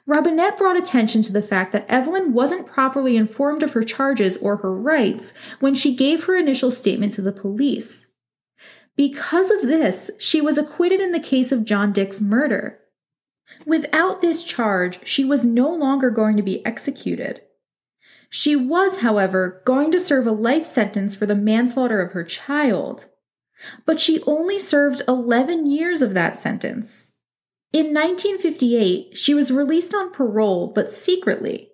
Robinette 0.08 0.58
brought 0.58 0.78
attention 0.78 1.22
to 1.24 1.34
the 1.34 1.42
fact 1.42 1.74
that 1.74 1.86
Evelyn 1.90 2.32
wasn't 2.32 2.66
properly 2.66 3.18
informed 3.18 3.62
of 3.62 3.74
her 3.74 3.84
charges 3.84 4.38
or 4.38 4.56
her 4.58 4.74
rights 4.74 5.34
when 5.60 5.76
she 5.76 5.94
gave 5.94 6.24
her 6.24 6.38
initial 6.38 6.72
statement 6.72 7.12
to 7.12 7.22
the 7.22 7.34
police. 7.34 8.08
Because 8.96 9.52
of 9.52 9.64
this, 9.64 10.12
she 10.18 10.40
was 10.40 10.58
acquitted 10.58 11.02
in 11.02 11.12
the 11.12 11.20
case 11.20 11.52
of 11.52 11.66
John 11.66 11.92
Dick's 11.92 12.22
murder. 12.22 12.80
Without 13.66 14.22
this 14.22 14.46
charge, 14.46 15.06
she 15.06 15.26
was 15.26 15.44
no 15.44 15.70
longer 15.70 16.10
going 16.10 16.38
to 16.38 16.42
be 16.42 16.66
executed. 16.66 17.42
She 18.30 18.56
was, 18.56 19.02
however, 19.02 19.62
going 19.66 19.92
to 19.92 20.00
serve 20.00 20.26
a 20.26 20.32
life 20.32 20.64
sentence 20.64 21.16
for 21.16 21.26
the 21.26 21.36
manslaughter 21.36 22.02
of 22.02 22.14
her 22.14 22.24
child. 22.24 23.08
But 23.86 24.00
she 24.00 24.22
only 24.24 24.60
served 24.60 25.02
11 25.08 25.68
years 25.68 26.02
of 26.02 26.14
that 26.14 26.38
sentence. 26.38 27.14
In 27.72 27.94
1958, 27.94 29.18
she 29.18 29.34
was 29.34 29.52
released 29.52 29.94
on 29.94 30.12
parole, 30.12 30.68
but 30.68 30.90
secretly. 30.90 31.72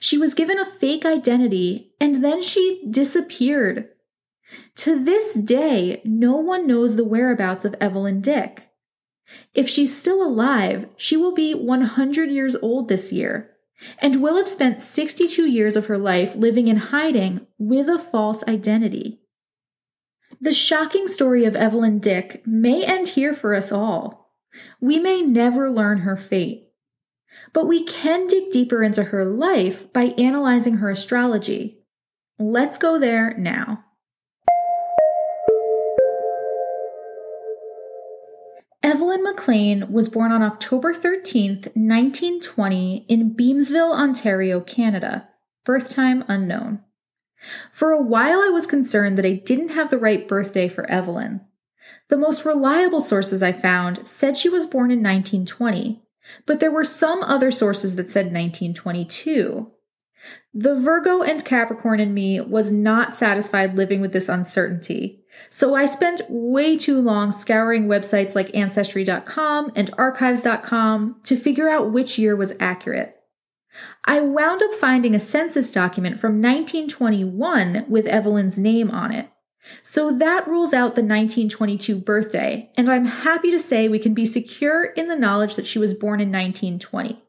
She 0.00 0.16
was 0.16 0.34
given 0.34 0.58
a 0.58 0.64
fake 0.64 1.04
identity 1.04 1.92
and 2.00 2.24
then 2.24 2.40
she 2.40 2.82
disappeared. 2.88 3.88
To 4.76 5.02
this 5.02 5.34
day, 5.34 6.00
no 6.04 6.36
one 6.36 6.66
knows 6.66 6.96
the 6.96 7.04
whereabouts 7.04 7.64
of 7.64 7.74
Evelyn 7.80 8.20
Dick. 8.20 8.70
If 9.54 9.68
she's 9.68 9.96
still 9.96 10.22
alive, 10.22 10.88
she 10.96 11.16
will 11.16 11.32
be 11.32 11.54
100 11.54 12.30
years 12.30 12.56
old 12.56 12.88
this 12.88 13.12
year 13.12 13.50
and 13.98 14.22
will 14.22 14.36
have 14.36 14.48
spent 14.48 14.80
62 14.80 15.46
years 15.46 15.76
of 15.76 15.86
her 15.86 15.98
life 15.98 16.34
living 16.36 16.68
in 16.68 16.76
hiding 16.76 17.46
with 17.58 17.88
a 17.88 17.98
false 17.98 18.42
identity. 18.44 19.20
The 20.40 20.52
shocking 20.52 21.06
story 21.06 21.46
of 21.46 21.56
Evelyn 21.56 21.98
Dick 21.98 22.42
may 22.46 22.84
end 22.84 23.08
here 23.08 23.32
for 23.32 23.54
us 23.54 23.72
all. 23.72 24.34
We 24.80 24.98
may 24.98 25.22
never 25.22 25.70
learn 25.70 26.00
her 26.00 26.16
fate, 26.16 26.68
but 27.54 27.66
we 27.66 27.84
can 27.84 28.26
dig 28.26 28.50
deeper 28.50 28.82
into 28.82 29.04
her 29.04 29.24
life 29.24 29.90
by 29.94 30.14
analyzing 30.18 30.76
her 30.76 30.90
astrology. 30.90 31.78
Let's 32.38 32.76
go 32.76 32.98
there 32.98 33.34
now. 33.38 33.84
Evelyn 38.82 39.24
McLean 39.24 39.90
was 39.90 40.10
born 40.10 40.32
on 40.32 40.42
October 40.42 40.92
13th, 40.92 41.66
1920, 41.74 43.06
in 43.08 43.34
Beamsville, 43.34 43.92
Ontario, 43.92 44.60
Canada. 44.60 45.28
Birth 45.64 45.88
time 45.88 46.24
unknown. 46.28 46.80
For 47.70 47.92
a 47.92 48.02
while, 48.02 48.40
I 48.40 48.48
was 48.48 48.66
concerned 48.66 49.16
that 49.18 49.26
I 49.26 49.32
didn't 49.32 49.70
have 49.70 49.90
the 49.90 49.98
right 49.98 50.26
birthday 50.26 50.68
for 50.68 50.90
Evelyn. 50.90 51.42
The 52.08 52.16
most 52.16 52.44
reliable 52.44 53.00
sources 53.00 53.42
I 53.42 53.52
found 53.52 54.06
said 54.06 54.36
she 54.36 54.48
was 54.48 54.66
born 54.66 54.90
in 54.90 54.98
1920, 55.02 56.02
but 56.44 56.60
there 56.60 56.70
were 56.70 56.84
some 56.84 57.22
other 57.22 57.50
sources 57.50 57.96
that 57.96 58.10
said 58.10 58.26
1922. 58.26 59.70
The 60.54 60.74
Virgo 60.74 61.22
and 61.22 61.44
Capricorn 61.44 62.00
in 62.00 62.14
me 62.14 62.40
was 62.40 62.72
not 62.72 63.14
satisfied 63.14 63.76
living 63.76 64.00
with 64.00 64.12
this 64.12 64.28
uncertainty, 64.28 65.24
so 65.50 65.74
I 65.74 65.86
spent 65.86 66.22
way 66.28 66.76
too 66.76 67.00
long 67.00 67.30
scouring 67.30 67.86
websites 67.86 68.34
like 68.34 68.54
Ancestry.com 68.54 69.72
and 69.76 69.90
Archives.com 69.98 71.20
to 71.24 71.36
figure 71.36 71.68
out 71.68 71.92
which 71.92 72.18
year 72.18 72.34
was 72.34 72.56
accurate. 72.58 73.15
I 74.04 74.20
wound 74.20 74.62
up 74.62 74.74
finding 74.74 75.14
a 75.14 75.20
census 75.20 75.70
document 75.70 76.20
from 76.20 76.42
1921 76.42 77.86
with 77.88 78.06
Evelyn's 78.06 78.58
name 78.58 78.90
on 78.90 79.12
it. 79.12 79.30
So 79.82 80.12
that 80.12 80.46
rules 80.46 80.72
out 80.72 80.94
the 80.94 81.02
1922 81.02 81.96
birthday, 81.96 82.70
and 82.76 82.90
I'm 82.90 83.06
happy 83.06 83.50
to 83.50 83.58
say 83.58 83.88
we 83.88 83.98
can 83.98 84.14
be 84.14 84.24
secure 84.24 84.84
in 84.84 85.08
the 85.08 85.16
knowledge 85.16 85.56
that 85.56 85.66
she 85.66 85.78
was 85.78 85.94
born 85.94 86.20
in 86.20 86.28
1920. 86.28 87.22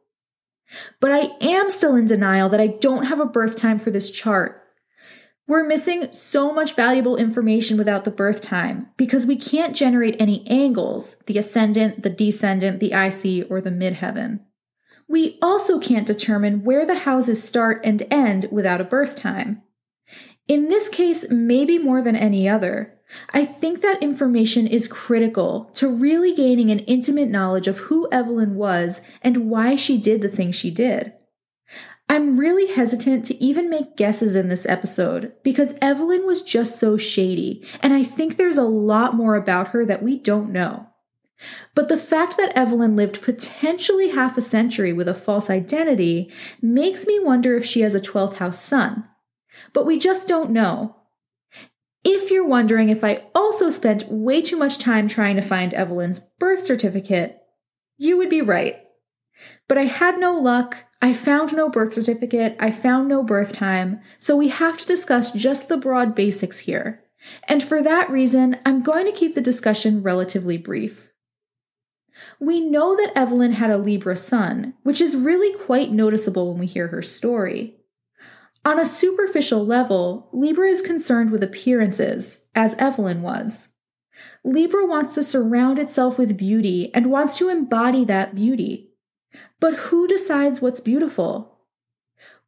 But 1.00 1.12
I 1.12 1.32
am 1.42 1.70
still 1.70 1.96
in 1.96 2.06
denial 2.06 2.50
that 2.50 2.62
I 2.62 2.68
don't 2.68 3.06
have 3.06 3.20
a 3.20 3.26
birth 3.26 3.56
time 3.56 3.80
for 3.80 3.90
this 3.90 4.12
chart. 4.12 4.64
We're 5.48 5.66
missing 5.66 6.12
so 6.12 6.52
much 6.52 6.76
valuable 6.76 7.16
information 7.16 7.78
without 7.78 8.04
the 8.04 8.12
birth 8.12 8.42
time 8.42 8.90
because 8.98 9.26
we 9.26 9.38
can't 9.38 9.76
generate 9.76 10.20
any 10.20 10.46
angles 10.48 11.16
the 11.26 11.38
ascendant, 11.38 12.04
the 12.04 12.10
descendant, 12.10 12.82
the 12.82 12.92
IC, 12.92 13.50
or 13.50 13.62
the 13.62 13.72
midheaven. 13.72 14.42
We 15.08 15.38
also 15.42 15.80
can't 15.80 16.08
determine 16.08 16.64
where 16.64 16.86
the 16.86 17.00
houses 17.00 17.44
start 17.44 17.82
and 17.84 18.04
end 18.12 18.48
without 18.52 18.82
a 18.82 18.86
birth 18.86 19.16
time. 19.16 19.62
In 20.48 20.70
this 20.70 20.90
case, 20.90 21.30
maybe 21.30 21.78
more 21.78 22.02
than 22.02 22.16
any 22.16 22.48
other, 22.48 22.98
I 23.34 23.46
think 23.46 23.82
that 23.82 24.04
information 24.04 24.68
is 24.68 24.88
critical 24.88 25.72
to 25.76 25.88
really 25.88 26.36
gaining 26.36 26.72
an 26.72 26.80
intimate 26.80 27.30
knowledge 27.30 27.68
of 27.68 27.78
who 27.80 28.10
Evelyn 28.12 28.56
was 28.56 29.02
and 29.22 29.50
why 29.50 29.76
she 29.76 29.98
did 29.98 30.22
the 30.22 30.30
things 30.30 30.56
she 30.56 30.72
did. 30.72 31.14
I'm 32.10 32.40
really 32.40 32.68
hesitant 32.68 33.26
to 33.26 33.44
even 33.44 33.70
make 33.70 33.98
guesses 33.98 34.36
in 34.36 34.48
this 34.48 34.66
episode 34.66 35.34
because 35.44 35.76
Evelyn 35.82 36.26
was 36.26 36.42
just 36.42 36.80
so 36.80 36.96
shady, 36.96 37.66
and 37.82 37.94
I 37.94 38.04
think 38.04 38.38
there's 38.38 38.58
a 38.58 38.64
lot 38.64 39.14
more 39.14 39.36
about 39.36 39.70
her 39.70 39.86
that 39.86 40.04
we 40.04 40.18
don't 40.18 40.52
know. 40.52 40.88
But 41.76 41.90
the 41.90 41.98
fact 41.98 42.38
that 42.38 42.58
Evelyn 42.58 42.96
lived 42.96 43.22
potentially 43.22 44.10
half 44.10 44.38
a 44.38 44.42
century 44.42 44.92
with 44.92 45.08
a 45.08 45.14
false 45.14 45.50
identity 45.50 46.32
makes 46.62 47.06
me 47.06 47.20
wonder 47.20 47.56
if 47.56 47.66
she 47.66 47.82
has 47.82 47.94
a 47.94 48.00
12th 48.00 48.38
house 48.38 48.60
sun. 48.60 49.08
But 49.74 49.86
we 49.86 50.00
just 50.00 50.28
don't 50.28 50.52
know. 50.52 50.96
If 52.04 52.32
you're 52.32 52.48
wondering 52.48 52.90
if 52.90 53.04
I 53.04 53.26
also 53.36 53.70
spent 53.70 54.10
way 54.12 54.42
too 54.42 54.58
much 54.58 54.78
time 54.78 55.08
trying 55.08 55.36
to 55.36 55.42
find 55.42 55.74
Evelyn's 55.74 56.20
birth 56.40 56.64
certificate, 56.64 57.40
you 57.98 58.18
would 58.18 58.30
be 58.30 58.42
right. 58.42 58.80
But 59.68 59.78
I 59.78 59.84
had 59.84 60.20
no 60.20 60.34
luck, 60.34 60.86
I 61.02 61.14
found 61.14 61.56
no 61.56 61.70
birth 61.70 61.94
certificate, 61.94 62.56
I 62.60 62.72
found 62.72 63.08
no 63.08 63.24
birth 63.24 63.54
time, 63.54 64.00
so 64.18 64.36
we 64.36 64.48
have 64.48 64.78
to 64.78 64.86
discuss 64.86 65.32
just 65.32 65.70
the 65.70 65.78
broad 65.78 66.16
basics 66.16 66.60
here. 66.60 67.04
And 67.48 67.62
for 67.62 67.82
that 67.84 68.10
reason, 68.10 68.58
I'm 68.66 68.82
going 68.82 69.06
to 69.06 69.12
keep 69.12 69.36
the 69.36 69.42
discussion 69.42 70.02
relatively 70.02 70.58
brief. 70.58 71.07
We 72.40 72.60
know 72.60 72.96
that 72.96 73.18
Evelyn 73.18 73.54
had 73.54 73.72
a 73.72 73.78
Libra 73.78 74.16
sun, 74.16 74.76
which 74.84 75.02
is 75.02 75.16
really 75.16 75.58
quite 75.58 75.92
noticeable 75.92 76.50
when 76.50 76.60
we 76.60 76.68
hear 76.68 76.88
her 76.88 77.02
story. 77.02 77.78
On 78.64 78.80
a 78.80 78.86
superficial 78.86 79.66
level, 79.66 80.30
Libra 80.32 80.68
is 80.68 80.82
concerned 80.82 81.32
with 81.32 81.42
appearances, 81.42 82.46
as 82.54 82.76
Evelyn 82.76 83.22
was. 83.22 83.70
Libra 84.44 84.86
wants 84.86 85.16
to 85.16 85.24
surround 85.24 85.80
itself 85.80 86.18
with 86.20 86.38
beauty 86.38 86.92
and 86.94 87.12
wants 87.12 87.38
to 87.38 87.50
embody 87.50 88.06
that 88.06 88.36
beauty. 88.36 88.92
But 89.60 89.76
who 89.76 90.08
decides 90.08 90.62
what's 90.62 90.80
beautiful? 90.80 91.60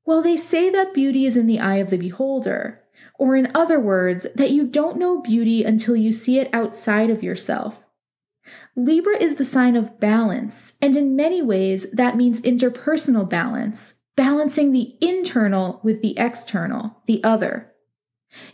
Well, 0.05 0.22
they 0.22 0.38
say 0.38 0.69
that 0.69 0.93
beauty 0.93 1.25
is 1.25 1.38
in 1.38 1.48
the 1.48 1.60
eye 1.60 1.77
of 1.77 1.89
the 1.89 1.98
beholder, 1.98 2.81
or 3.17 3.36
in 3.36 3.51
other 3.55 3.79
words, 3.79 4.27
that 4.36 4.51
you 4.51 4.65
don't 4.65 4.98
know 4.98 5.22
beauty 5.22 5.63
until 5.63 5.96
you 5.96 6.12
see 6.12 6.39
it 6.39 6.50
outside 6.53 7.10
of 7.10 7.24
yourself. 7.24 7.86
Libra 8.79 9.21
is 9.21 9.36
the 9.36 9.43
sign 9.43 9.75
of 9.75 10.00
balance, 10.00 10.75
and 10.81 10.95
in 10.95 11.13
many 11.13 11.41
ways, 11.41 11.91
that 11.91 12.15
means 12.15 12.39
interpersonal 12.39 13.29
balance, 13.29 13.95
balancing 14.15 14.71
the 14.71 14.95
internal 15.01 15.81
with 15.83 16.01
the 16.01 16.17
external, 16.17 17.01
the 17.05 17.21
other. 17.21 17.74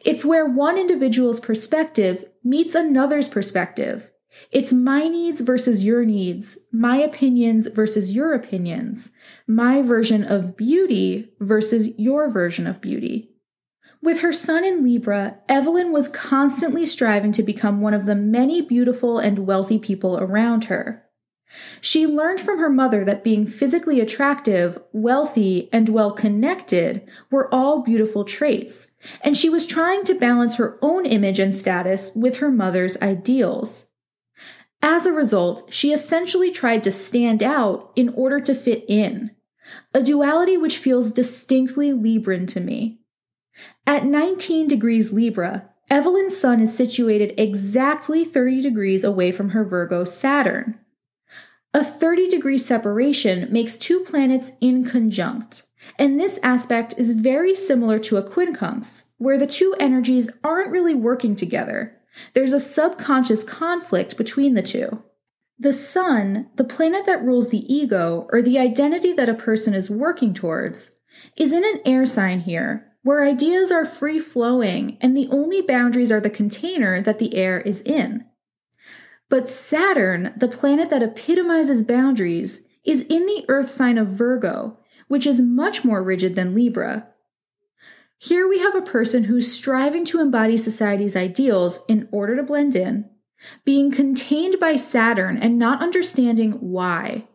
It's 0.04 0.26
where 0.26 0.48
one 0.48 0.80
individual's 0.80 1.40
perspective 1.40 2.26
meets 2.44 2.74
another's 2.74 3.30
perspective. 3.30 4.10
It's 4.52 4.74
my 4.74 5.08
needs 5.08 5.42
versus 5.42 5.86
your 5.86 6.04
needs, 6.04 6.58
my 6.72 6.98
opinions 6.98 7.68
versus 7.68 8.16
your 8.16 8.34
opinions, 8.34 9.12
my 9.46 9.84
version 9.84 10.24
of 10.24 10.58
beauty 10.58 11.34
versus 11.40 11.90
your 12.00 12.32
version 12.32 12.66
of 12.66 12.82
beauty. 12.82 13.35
With 14.06 14.20
her 14.20 14.32
sun 14.32 14.64
in 14.64 14.84
Libra, 14.84 15.40
Evelyn 15.50 15.92
was 15.92 16.08
constantly 16.08 16.86
striving 16.86 17.32
to 17.32 17.42
become 17.42 17.82
one 17.82 17.96
of 17.96 18.06
the 18.06 18.14
many 18.14 18.62
beautiful 18.62 19.18
and 19.18 19.48
wealthy 19.48 19.80
people 19.80 20.16
around 20.20 20.66
her. 20.66 21.04
She 21.82 22.06
learned 22.06 22.40
from 22.40 22.60
her 22.60 22.70
mother 22.70 23.04
that 23.04 23.24
being 23.24 23.48
physically 23.48 24.00
attractive, 24.00 24.78
wealthy, 24.94 25.70
and 25.74 25.90
well 25.90 26.12
connected 26.12 27.02
were 27.32 27.52
all 27.52 27.82
beautiful 27.82 28.24
traits, 28.24 28.92
and 29.22 29.36
she 29.36 29.50
was 29.50 29.66
trying 29.66 30.04
to 30.04 30.14
balance 30.14 30.58
her 30.58 30.78
own 30.84 31.08
image 31.08 31.40
and 31.40 31.56
status 31.56 32.12
with 32.16 32.38
her 32.38 32.52
mother's 32.52 33.02
ideals. 33.02 33.88
As 34.84 35.08
a 35.08 35.14
result, 35.14 35.74
she 35.74 35.92
essentially 35.92 36.52
tried 36.52 36.84
to 36.84 36.92
stand 36.92 37.42
out 37.42 37.92
in 37.96 38.10
order 38.10 38.40
to 38.40 38.54
fit 38.54 38.86
in, 38.88 39.32
a 39.96 40.04
duality 40.04 40.58
which 40.58 40.78
feels 40.78 41.10
distinctly 41.10 41.92
Libran 41.92 42.48
to 42.50 42.60
me. 42.60 43.00
At 43.88 44.06
19 44.06 44.68
degrees 44.68 45.14
Libra, 45.14 45.70
Evelyn's 45.90 46.38
sun 46.38 46.62
is 46.62 46.76
situated 46.76 47.34
exactly 47.38 48.26
30 48.26 48.62
degrees 48.62 49.04
away 49.04 49.32
from 49.32 49.50
her 49.50 49.64
Virgo 49.64 50.04
Saturn. 50.04 50.80
A 51.74 51.84
30 51.84 52.28
degree 52.30 52.58
separation 52.58 53.52
makes 53.52 53.78
two 53.78 54.00
planets 54.00 54.54
inconjunct, 54.62 55.64
and 56.00 56.20
this 56.20 56.40
aspect 56.42 56.94
is 56.98 57.12
very 57.12 57.54
similar 57.54 58.00
to 58.00 58.18
a 58.18 58.24
quincunx, 58.24 59.10
where 59.18 59.38
the 59.38 59.46
two 59.46 59.76
energies 59.80 60.32
aren't 60.44 60.72
really 60.72 60.96
working 60.96 61.36
together. 61.36 61.98
There's 62.34 62.54
a 62.54 62.60
subconscious 62.60 63.44
conflict 63.44 64.18
between 64.18 64.54
the 64.54 64.64
two. 64.64 65.04
The 65.60 65.74
Sun, 65.74 66.48
the 66.56 66.64
planet 66.64 67.06
that 67.06 67.24
rules 67.24 67.50
the 67.50 67.74
ego, 67.74 68.28
or 68.32 68.42
the 68.42 68.58
identity 68.58 69.14
that 69.14 69.30
a 69.30 69.34
person 69.34 69.74
is 69.74 69.90
working 69.90 70.34
towards, 70.34 70.92
is 71.38 71.54
in 71.54 71.64
an 71.64 71.82
air 71.86 72.06
sign 72.06 72.42
here, 72.42 72.95
where 73.06 73.24
ideas 73.24 73.72
are 73.72 73.86
free 73.86 74.18
flowing 74.18 74.98
and 75.00 75.16
the 75.16 75.28
only 75.30 75.62
boundaries 75.62 76.12
are 76.12 76.20
the 76.20 76.28
container 76.28 77.04
that 77.04 77.20
the 77.20 77.36
air 77.36 77.62
is 77.62 77.84
in. 77.84 78.26
But 79.30 79.48
Saturn, 79.48 80.34
the 80.36 80.48
planet 80.48 80.90
that 80.90 81.04
epitomizes 81.04 81.84
boundaries, 81.84 82.66
is 82.84 83.06
in 83.06 83.28
the 83.28 83.46
earth 83.48 83.70
sign 83.70 84.00
of 84.00 84.08
Virgo, 84.08 84.80
which 85.08 85.28
is 85.28 85.40
much 85.40 85.86
more 85.86 86.02
rigid 86.02 86.34
than 86.34 86.56
Libra. 86.56 87.08
Here 88.18 88.50
we 88.50 88.58
have 88.58 88.74
a 88.74 88.82
person 88.82 89.26
who's 89.26 89.52
striving 89.52 90.04
to 90.06 90.20
embody 90.20 90.58
society's 90.58 91.16
ideals 91.16 91.86
in 91.88 92.10
order 92.12 92.36
to 92.36 92.42
blend 92.42 92.76
in, 92.76 93.08
being 93.64 93.92
contained 93.92 94.60
by 94.60 94.78
Saturn 94.78 95.38
and 95.38 95.60
not 95.60 95.84
understanding 95.84 96.54
why. 96.54 97.28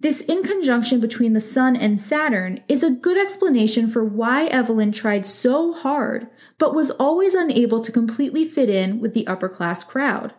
This 0.00 0.22
inconjunction 0.22 0.98
between 0.98 1.34
the 1.34 1.42
Sun 1.42 1.76
and 1.76 2.00
Saturn 2.00 2.60
is 2.68 2.82
a 2.82 2.90
good 2.90 3.18
explanation 3.18 3.90
for 3.90 4.02
why 4.02 4.46
Evelyn 4.46 4.92
tried 4.92 5.26
so 5.26 5.74
hard, 5.74 6.26
but 6.56 6.74
was 6.74 6.90
always 6.92 7.34
unable 7.34 7.80
to 7.80 7.92
completely 7.92 8.46
fit 8.46 8.70
in 8.70 8.98
with 8.98 9.12
the 9.12 9.26
upper 9.26 9.48
class 9.48 9.84
crowd. 9.84 10.32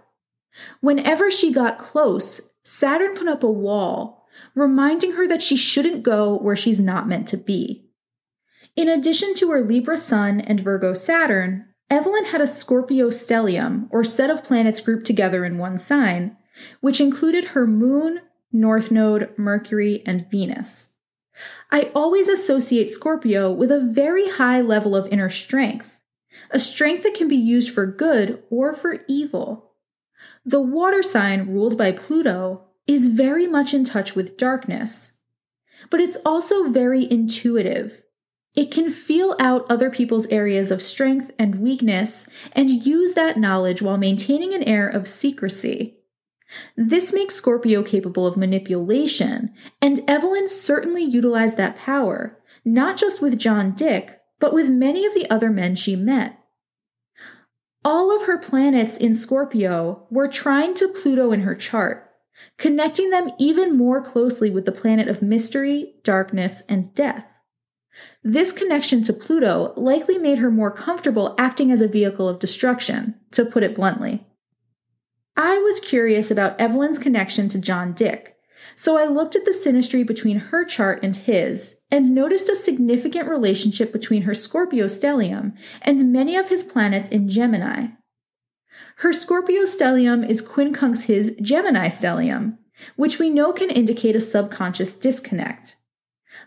Whenever 0.79 1.29
she 1.29 1.53
got 1.53 1.77
close, 1.77 2.53
Saturn 2.63 3.15
put 3.15 3.27
up 3.27 3.43
a 3.43 3.51
wall, 3.51 4.25
reminding 4.55 5.13
her 5.13 5.27
that 5.27 5.43
she 5.43 5.55
shouldn't 5.55 6.01
go 6.01 6.39
where 6.39 6.55
she's 6.55 6.79
not 6.79 7.07
meant 7.07 7.27
to 7.27 7.37
be. 7.37 7.85
In 8.75 8.89
addition 8.89 9.35
to 9.35 9.51
her 9.51 9.61
Libra 9.61 9.97
Sun 9.97 10.41
and 10.41 10.59
Virgo 10.59 10.95
Saturn, 10.95 11.67
Evelyn 11.87 12.25
had 12.25 12.41
a 12.41 12.47
Scorpio 12.47 13.09
stellium, 13.09 13.87
or 13.91 14.03
set 14.03 14.31
of 14.31 14.43
planets 14.43 14.79
grouped 14.79 15.05
together 15.05 15.45
in 15.45 15.59
one 15.59 15.77
sign, 15.77 16.35
which 16.79 16.99
included 16.99 17.49
her 17.49 17.67
moon, 17.67 18.21
North 18.51 18.91
Node, 18.91 19.33
Mercury, 19.37 20.03
and 20.05 20.29
Venus. 20.29 20.89
I 21.71 21.91
always 21.95 22.27
associate 22.27 22.89
Scorpio 22.89 23.51
with 23.51 23.71
a 23.71 23.79
very 23.79 24.29
high 24.29 24.61
level 24.61 24.95
of 24.95 25.07
inner 25.07 25.29
strength, 25.29 25.99
a 26.51 26.59
strength 26.59 27.03
that 27.03 27.13
can 27.13 27.27
be 27.27 27.35
used 27.35 27.73
for 27.73 27.85
good 27.85 28.43
or 28.49 28.73
for 28.73 29.03
evil. 29.07 29.71
The 30.45 30.61
water 30.61 31.01
sign 31.01 31.47
ruled 31.47 31.77
by 31.77 31.91
Pluto 31.91 32.63
is 32.87 33.07
very 33.07 33.47
much 33.47 33.73
in 33.73 33.85
touch 33.85 34.15
with 34.15 34.37
darkness, 34.37 35.13
but 35.89 35.99
it's 35.99 36.17
also 36.25 36.69
very 36.69 37.09
intuitive. 37.09 38.03
It 38.53 38.69
can 38.69 38.89
feel 38.89 39.35
out 39.39 39.65
other 39.69 39.89
people's 39.89 40.27
areas 40.27 40.71
of 40.71 40.81
strength 40.81 41.31
and 41.39 41.61
weakness 41.61 42.27
and 42.51 42.69
use 42.69 43.13
that 43.13 43.37
knowledge 43.37 43.81
while 43.81 43.97
maintaining 43.97 44.53
an 44.53 44.63
air 44.63 44.89
of 44.89 45.07
secrecy. 45.07 46.00
This 46.75 47.13
makes 47.13 47.35
Scorpio 47.35 47.83
capable 47.83 48.27
of 48.27 48.37
manipulation, 48.37 49.53
and 49.81 50.01
Evelyn 50.07 50.47
certainly 50.47 51.03
utilized 51.03 51.57
that 51.57 51.77
power, 51.77 52.39
not 52.65 52.97
just 52.97 53.21
with 53.21 53.39
John 53.39 53.71
Dick, 53.71 54.19
but 54.39 54.53
with 54.53 54.69
many 54.69 55.05
of 55.05 55.13
the 55.13 55.29
other 55.29 55.49
men 55.49 55.75
she 55.75 55.95
met. 55.95 56.37
All 57.83 58.15
of 58.15 58.23
her 58.23 58.37
planets 58.37 58.97
in 58.97 59.15
Scorpio 59.15 60.05
were 60.11 60.27
trine 60.27 60.73
to 60.75 60.87
Pluto 60.87 61.31
in 61.31 61.41
her 61.41 61.55
chart, 61.55 62.09
connecting 62.57 63.09
them 63.09 63.29
even 63.39 63.77
more 63.77 64.03
closely 64.03 64.49
with 64.49 64.65
the 64.65 64.71
planet 64.71 65.07
of 65.07 65.21
mystery, 65.21 65.95
darkness, 66.03 66.63
and 66.69 66.93
death. 66.93 67.27
This 68.23 68.51
connection 68.51 69.03
to 69.03 69.13
Pluto 69.13 69.73
likely 69.75 70.17
made 70.17 70.37
her 70.37 70.51
more 70.51 70.71
comfortable 70.71 71.35
acting 71.37 71.71
as 71.71 71.81
a 71.81 71.87
vehicle 71.87 72.27
of 72.27 72.39
destruction, 72.39 73.15
to 73.31 73.45
put 73.45 73.63
it 73.63 73.75
bluntly. 73.75 74.27
I 75.35 75.57
was 75.59 75.79
curious 75.79 76.29
about 76.29 76.59
Evelyn's 76.59 76.99
connection 76.99 77.47
to 77.49 77.59
John 77.59 77.93
Dick, 77.93 78.37
so 78.75 78.97
I 78.97 79.05
looked 79.05 79.35
at 79.35 79.45
the 79.45 79.51
synastry 79.51 80.05
between 80.05 80.39
her 80.39 80.65
chart 80.65 80.99
and 81.03 81.15
his 81.15 81.79
and 81.89 82.13
noticed 82.13 82.49
a 82.49 82.55
significant 82.55 83.27
relationship 83.27 83.91
between 83.91 84.23
her 84.23 84.33
Scorpio 84.33 84.85
stellium 84.85 85.55
and 85.81 86.11
many 86.11 86.35
of 86.35 86.49
his 86.49 86.63
planets 86.63 87.09
in 87.09 87.29
Gemini. 87.29 87.87
Her 88.97 89.13
Scorpio 89.13 89.63
stellium 89.63 90.27
is 90.27 90.41
quincunx 90.41 91.05
his 91.05 91.35
Gemini 91.41 91.87
stellium, 91.87 92.57
which 92.95 93.19
we 93.19 93.29
know 93.29 93.53
can 93.53 93.69
indicate 93.69 94.15
a 94.15 94.21
subconscious 94.21 94.95
disconnect. 94.95 95.75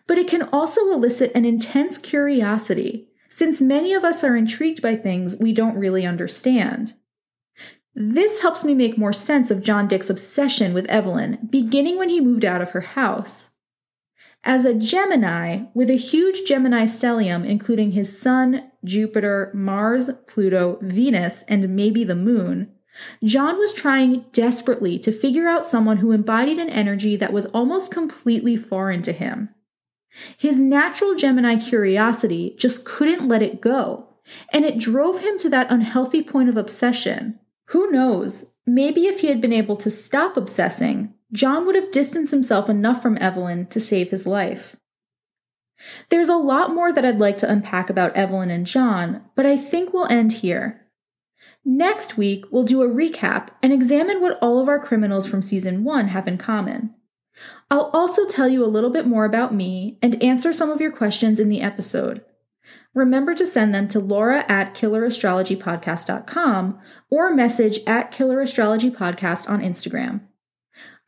But 0.07 0.19
it 0.19 0.29
can 0.29 0.43
also 0.43 0.89
elicit 0.93 1.33
an 1.35 1.45
intense 1.45 1.99
curiosity, 1.99 3.09
since 3.29 3.61
many 3.61 3.93
of 3.93 4.05
us 4.05 4.23
are 4.23 4.37
intrigued 4.37 4.83
by 4.83 4.97
things 4.97 5.37
we 5.41 5.53
don't 5.53 5.79
really 5.79 6.07
understand. 6.07 6.95
This 7.95 8.43
helps 8.43 8.65
me 8.65 8.75
make 8.75 8.99
more 8.99 9.13
sense 9.13 9.51
of 9.51 9.63
John 9.63 9.87
Dick's 9.87 10.11
obsession 10.11 10.75
with 10.75 10.87
Evelyn, 10.87 11.47
beginning 11.49 11.97
when 11.97 12.09
he 12.09 12.21
moved 12.21 12.45
out 12.45 12.61
of 12.61 12.71
her 12.71 12.81
house. 12.81 13.51
As 14.43 14.65
a 14.65 14.75
Gemini, 14.75 15.67
with 15.75 15.89
a 15.89 15.97
huge 15.97 16.45
Gemini 16.45 16.85
stellium 16.85 17.47
including 17.47 17.93
his 17.93 18.21
Sun, 18.21 18.71
Jupiter, 18.85 19.51
Mars, 19.55 20.11
Pluto, 20.27 20.79
Venus, 20.83 21.45
and 21.45 21.75
maybe 21.75 22.05
the 22.05 22.17
Moon, 22.17 22.73
John 23.23 23.59
was 23.59 23.73
trying 23.73 24.25
desperately 24.33 24.99
to 24.99 25.13
figure 25.13 25.49
out 25.49 25.65
someone 25.65 25.99
who 25.99 26.13
embodied 26.13 26.59
an 26.59 26.71
energy 26.71 27.17
that 27.17 27.33
was 27.33 27.47
almost 27.47 27.93
completely 27.93 28.57
foreign 28.57 29.03
to 29.03 29.13
him. 29.13 29.49
His 30.37 30.61
natural 30.61 31.15
Gemini 31.15 31.57
curiosity 31.57 32.55
just 32.59 32.85
couldn't 32.85 33.27
let 33.27 33.43
it 33.43 33.61
go, 33.61 34.09
and 34.53 34.65
it 34.65 34.79
drove 34.79 35.21
him 35.21 35.39
to 35.39 35.49
that 35.51 35.71
unhealthy 35.71 36.23
point 36.23 36.49
of 36.49 36.57
obsession. 36.57 37.41
Who 37.67 37.91
knows? 37.91 38.53
Maybe 38.67 39.07
if 39.07 39.21
he 39.21 39.29
had 39.29 39.41
been 39.41 39.53
able 39.53 39.77
to 39.77 39.91
stop 39.91 40.37
obsessing, 40.37 41.15
John 41.33 41.67
would 41.67 41.75
have 41.75 41.93
distanced 41.93 42.33
himself 42.33 42.69
enough 42.69 43.03
from 43.03 43.19
Evelyn 43.19 43.67
to 43.67 43.81
save 43.81 44.11
his 44.11 44.27
life. 44.27 44.77
There's 46.09 46.29
a 46.29 46.37
lot 46.37 46.73
more 46.73 46.93
that 46.93 47.05
I'd 47.05 47.19
like 47.19 47.37
to 47.39 47.51
unpack 47.51 47.91
about 47.91 48.17
Evelyn 48.17 48.51
and 48.51 48.67
John, 48.67 49.25
but 49.35 49.45
I 49.45 49.57
think 49.57 49.93
we'll 49.93 50.07
end 50.07 50.35
here. 50.35 50.87
Next 51.65 52.17
week, 52.17 52.45
we'll 52.51 52.65
do 52.65 52.83
a 52.83 52.89
recap 52.89 53.49
and 53.63 53.73
examine 53.73 54.21
what 54.21 54.39
all 54.41 54.61
of 54.61 54.69
our 54.69 54.79
criminals 54.79 55.27
from 55.27 55.43
season 55.43 55.83
one 55.83 56.09
have 56.09 56.29
in 56.29 56.39
common. 56.39 56.95
I'll 57.71 57.91
also 57.93 58.27
tell 58.27 58.49
you 58.49 58.65
a 58.65 58.67
little 58.67 58.91
bit 58.91 59.07
more 59.07 59.25
about 59.25 59.55
me 59.55 59.99
and 60.01 60.23
answer 60.23 60.53
some 60.53 60.71
of 60.71 60.81
your 60.81 60.93
questions 60.93 61.41
in 61.41 61.49
the 61.49 61.63
episode. 61.63 62.25
Remember 62.95 63.35
to 63.35 63.47
send 63.47 63.75
them 63.75 63.89
to 63.89 63.99
laura 63.99 64.45
at 64.49 64.75
killerastrologypodcast.com 64.75 66.81
or 67.11 67.35
message 67.35 67.81
at 67.87 68.13
killerastrologypodcast 68.13 69.51
on 69.51 69.61
Instagram. 69.61 70.21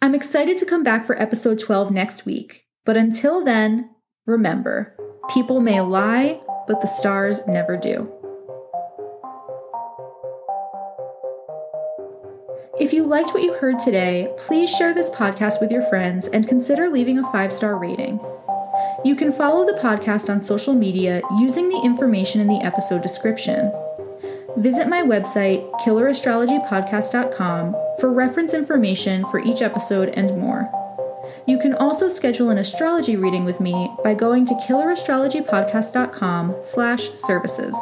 I'm 0.02 0.14
excited 0.14 0.58
to 0.58 0.66
come 0.66 0.82
back 0.82 1.06
for 1.06 1.18
episode 1.20 1.58
12 1.58 1.90
next 1.92 2.26
week, 2.26 2.66
but 2.84 2.96
until 2.96 3.44
then, 3.44 3.90
remember 4.26 4.96
people 5.32 5.60
may 5.60 5.80
lie, 5.80 6.40
but 6.66 6.80
the 6.80 6.86
stars 6.86 7.46
never 7.46 7.76
do. 7.76 8.12
If 12.78 12.92
you 12.92 13.04
liked 13.04 13.32
what 13.32 13.42
you 13.42 13.54
heard 13.54 13.78
today, 13.78 14.32
please 14.36 14.70
share 14.70 14.92
this 14.92 15.10
podcast 15.10 15.60
with 15.60 15.72
your 15.72 15.82
friends 15.82 16.28
and 16.28 16.46
consider 16.46 16.90
leaving 16.90 17.18
a 17.18 17.32
five 17.32 17.52
star 17.52 17.78
rating. 17.78 18.20
You 19.04 19.14
can 19.14 19.30
follow 19.32 19.66
the 19.66 19.78
podcast 19.80 20.30
on 20.30 20.40
social 20.40 20.74
media 20.74 21.20
using 21.38 21.68
the 21.68 21.80
information 21.84 22.40
in 22.40 22.48
the 22.48 22.62
episode 22.62 23.02
description. 23.02 23.70
Visit 24.56 24.88
my 24.88 25.02
website, 25.02 25.70
killerastrologypodcast.com, 25.80 27.76
for 28.00 28.12
reference 28.12 28.54
information 28.54 29.26
for 29.26 29.40
each 29.40 29.60
episode 29.60 30.08
and 30.10 30.38
more. 30.38 30.70
You 31.46 31.58
can 31.58 31.74
also 31.74 32.08
schedule 32.08 32.48
an 32.50 32.58
astrology 32.58 33.16
reading 33.16 33.44
with 33.44 33.60
me 33.60 33.90
by 34.02 34.14
going 34.14 34.46
to 34.46 34.54
killerastrologypodcast.com 34.54 36.56
slash 36.62 37.10
services. 37.14 37.76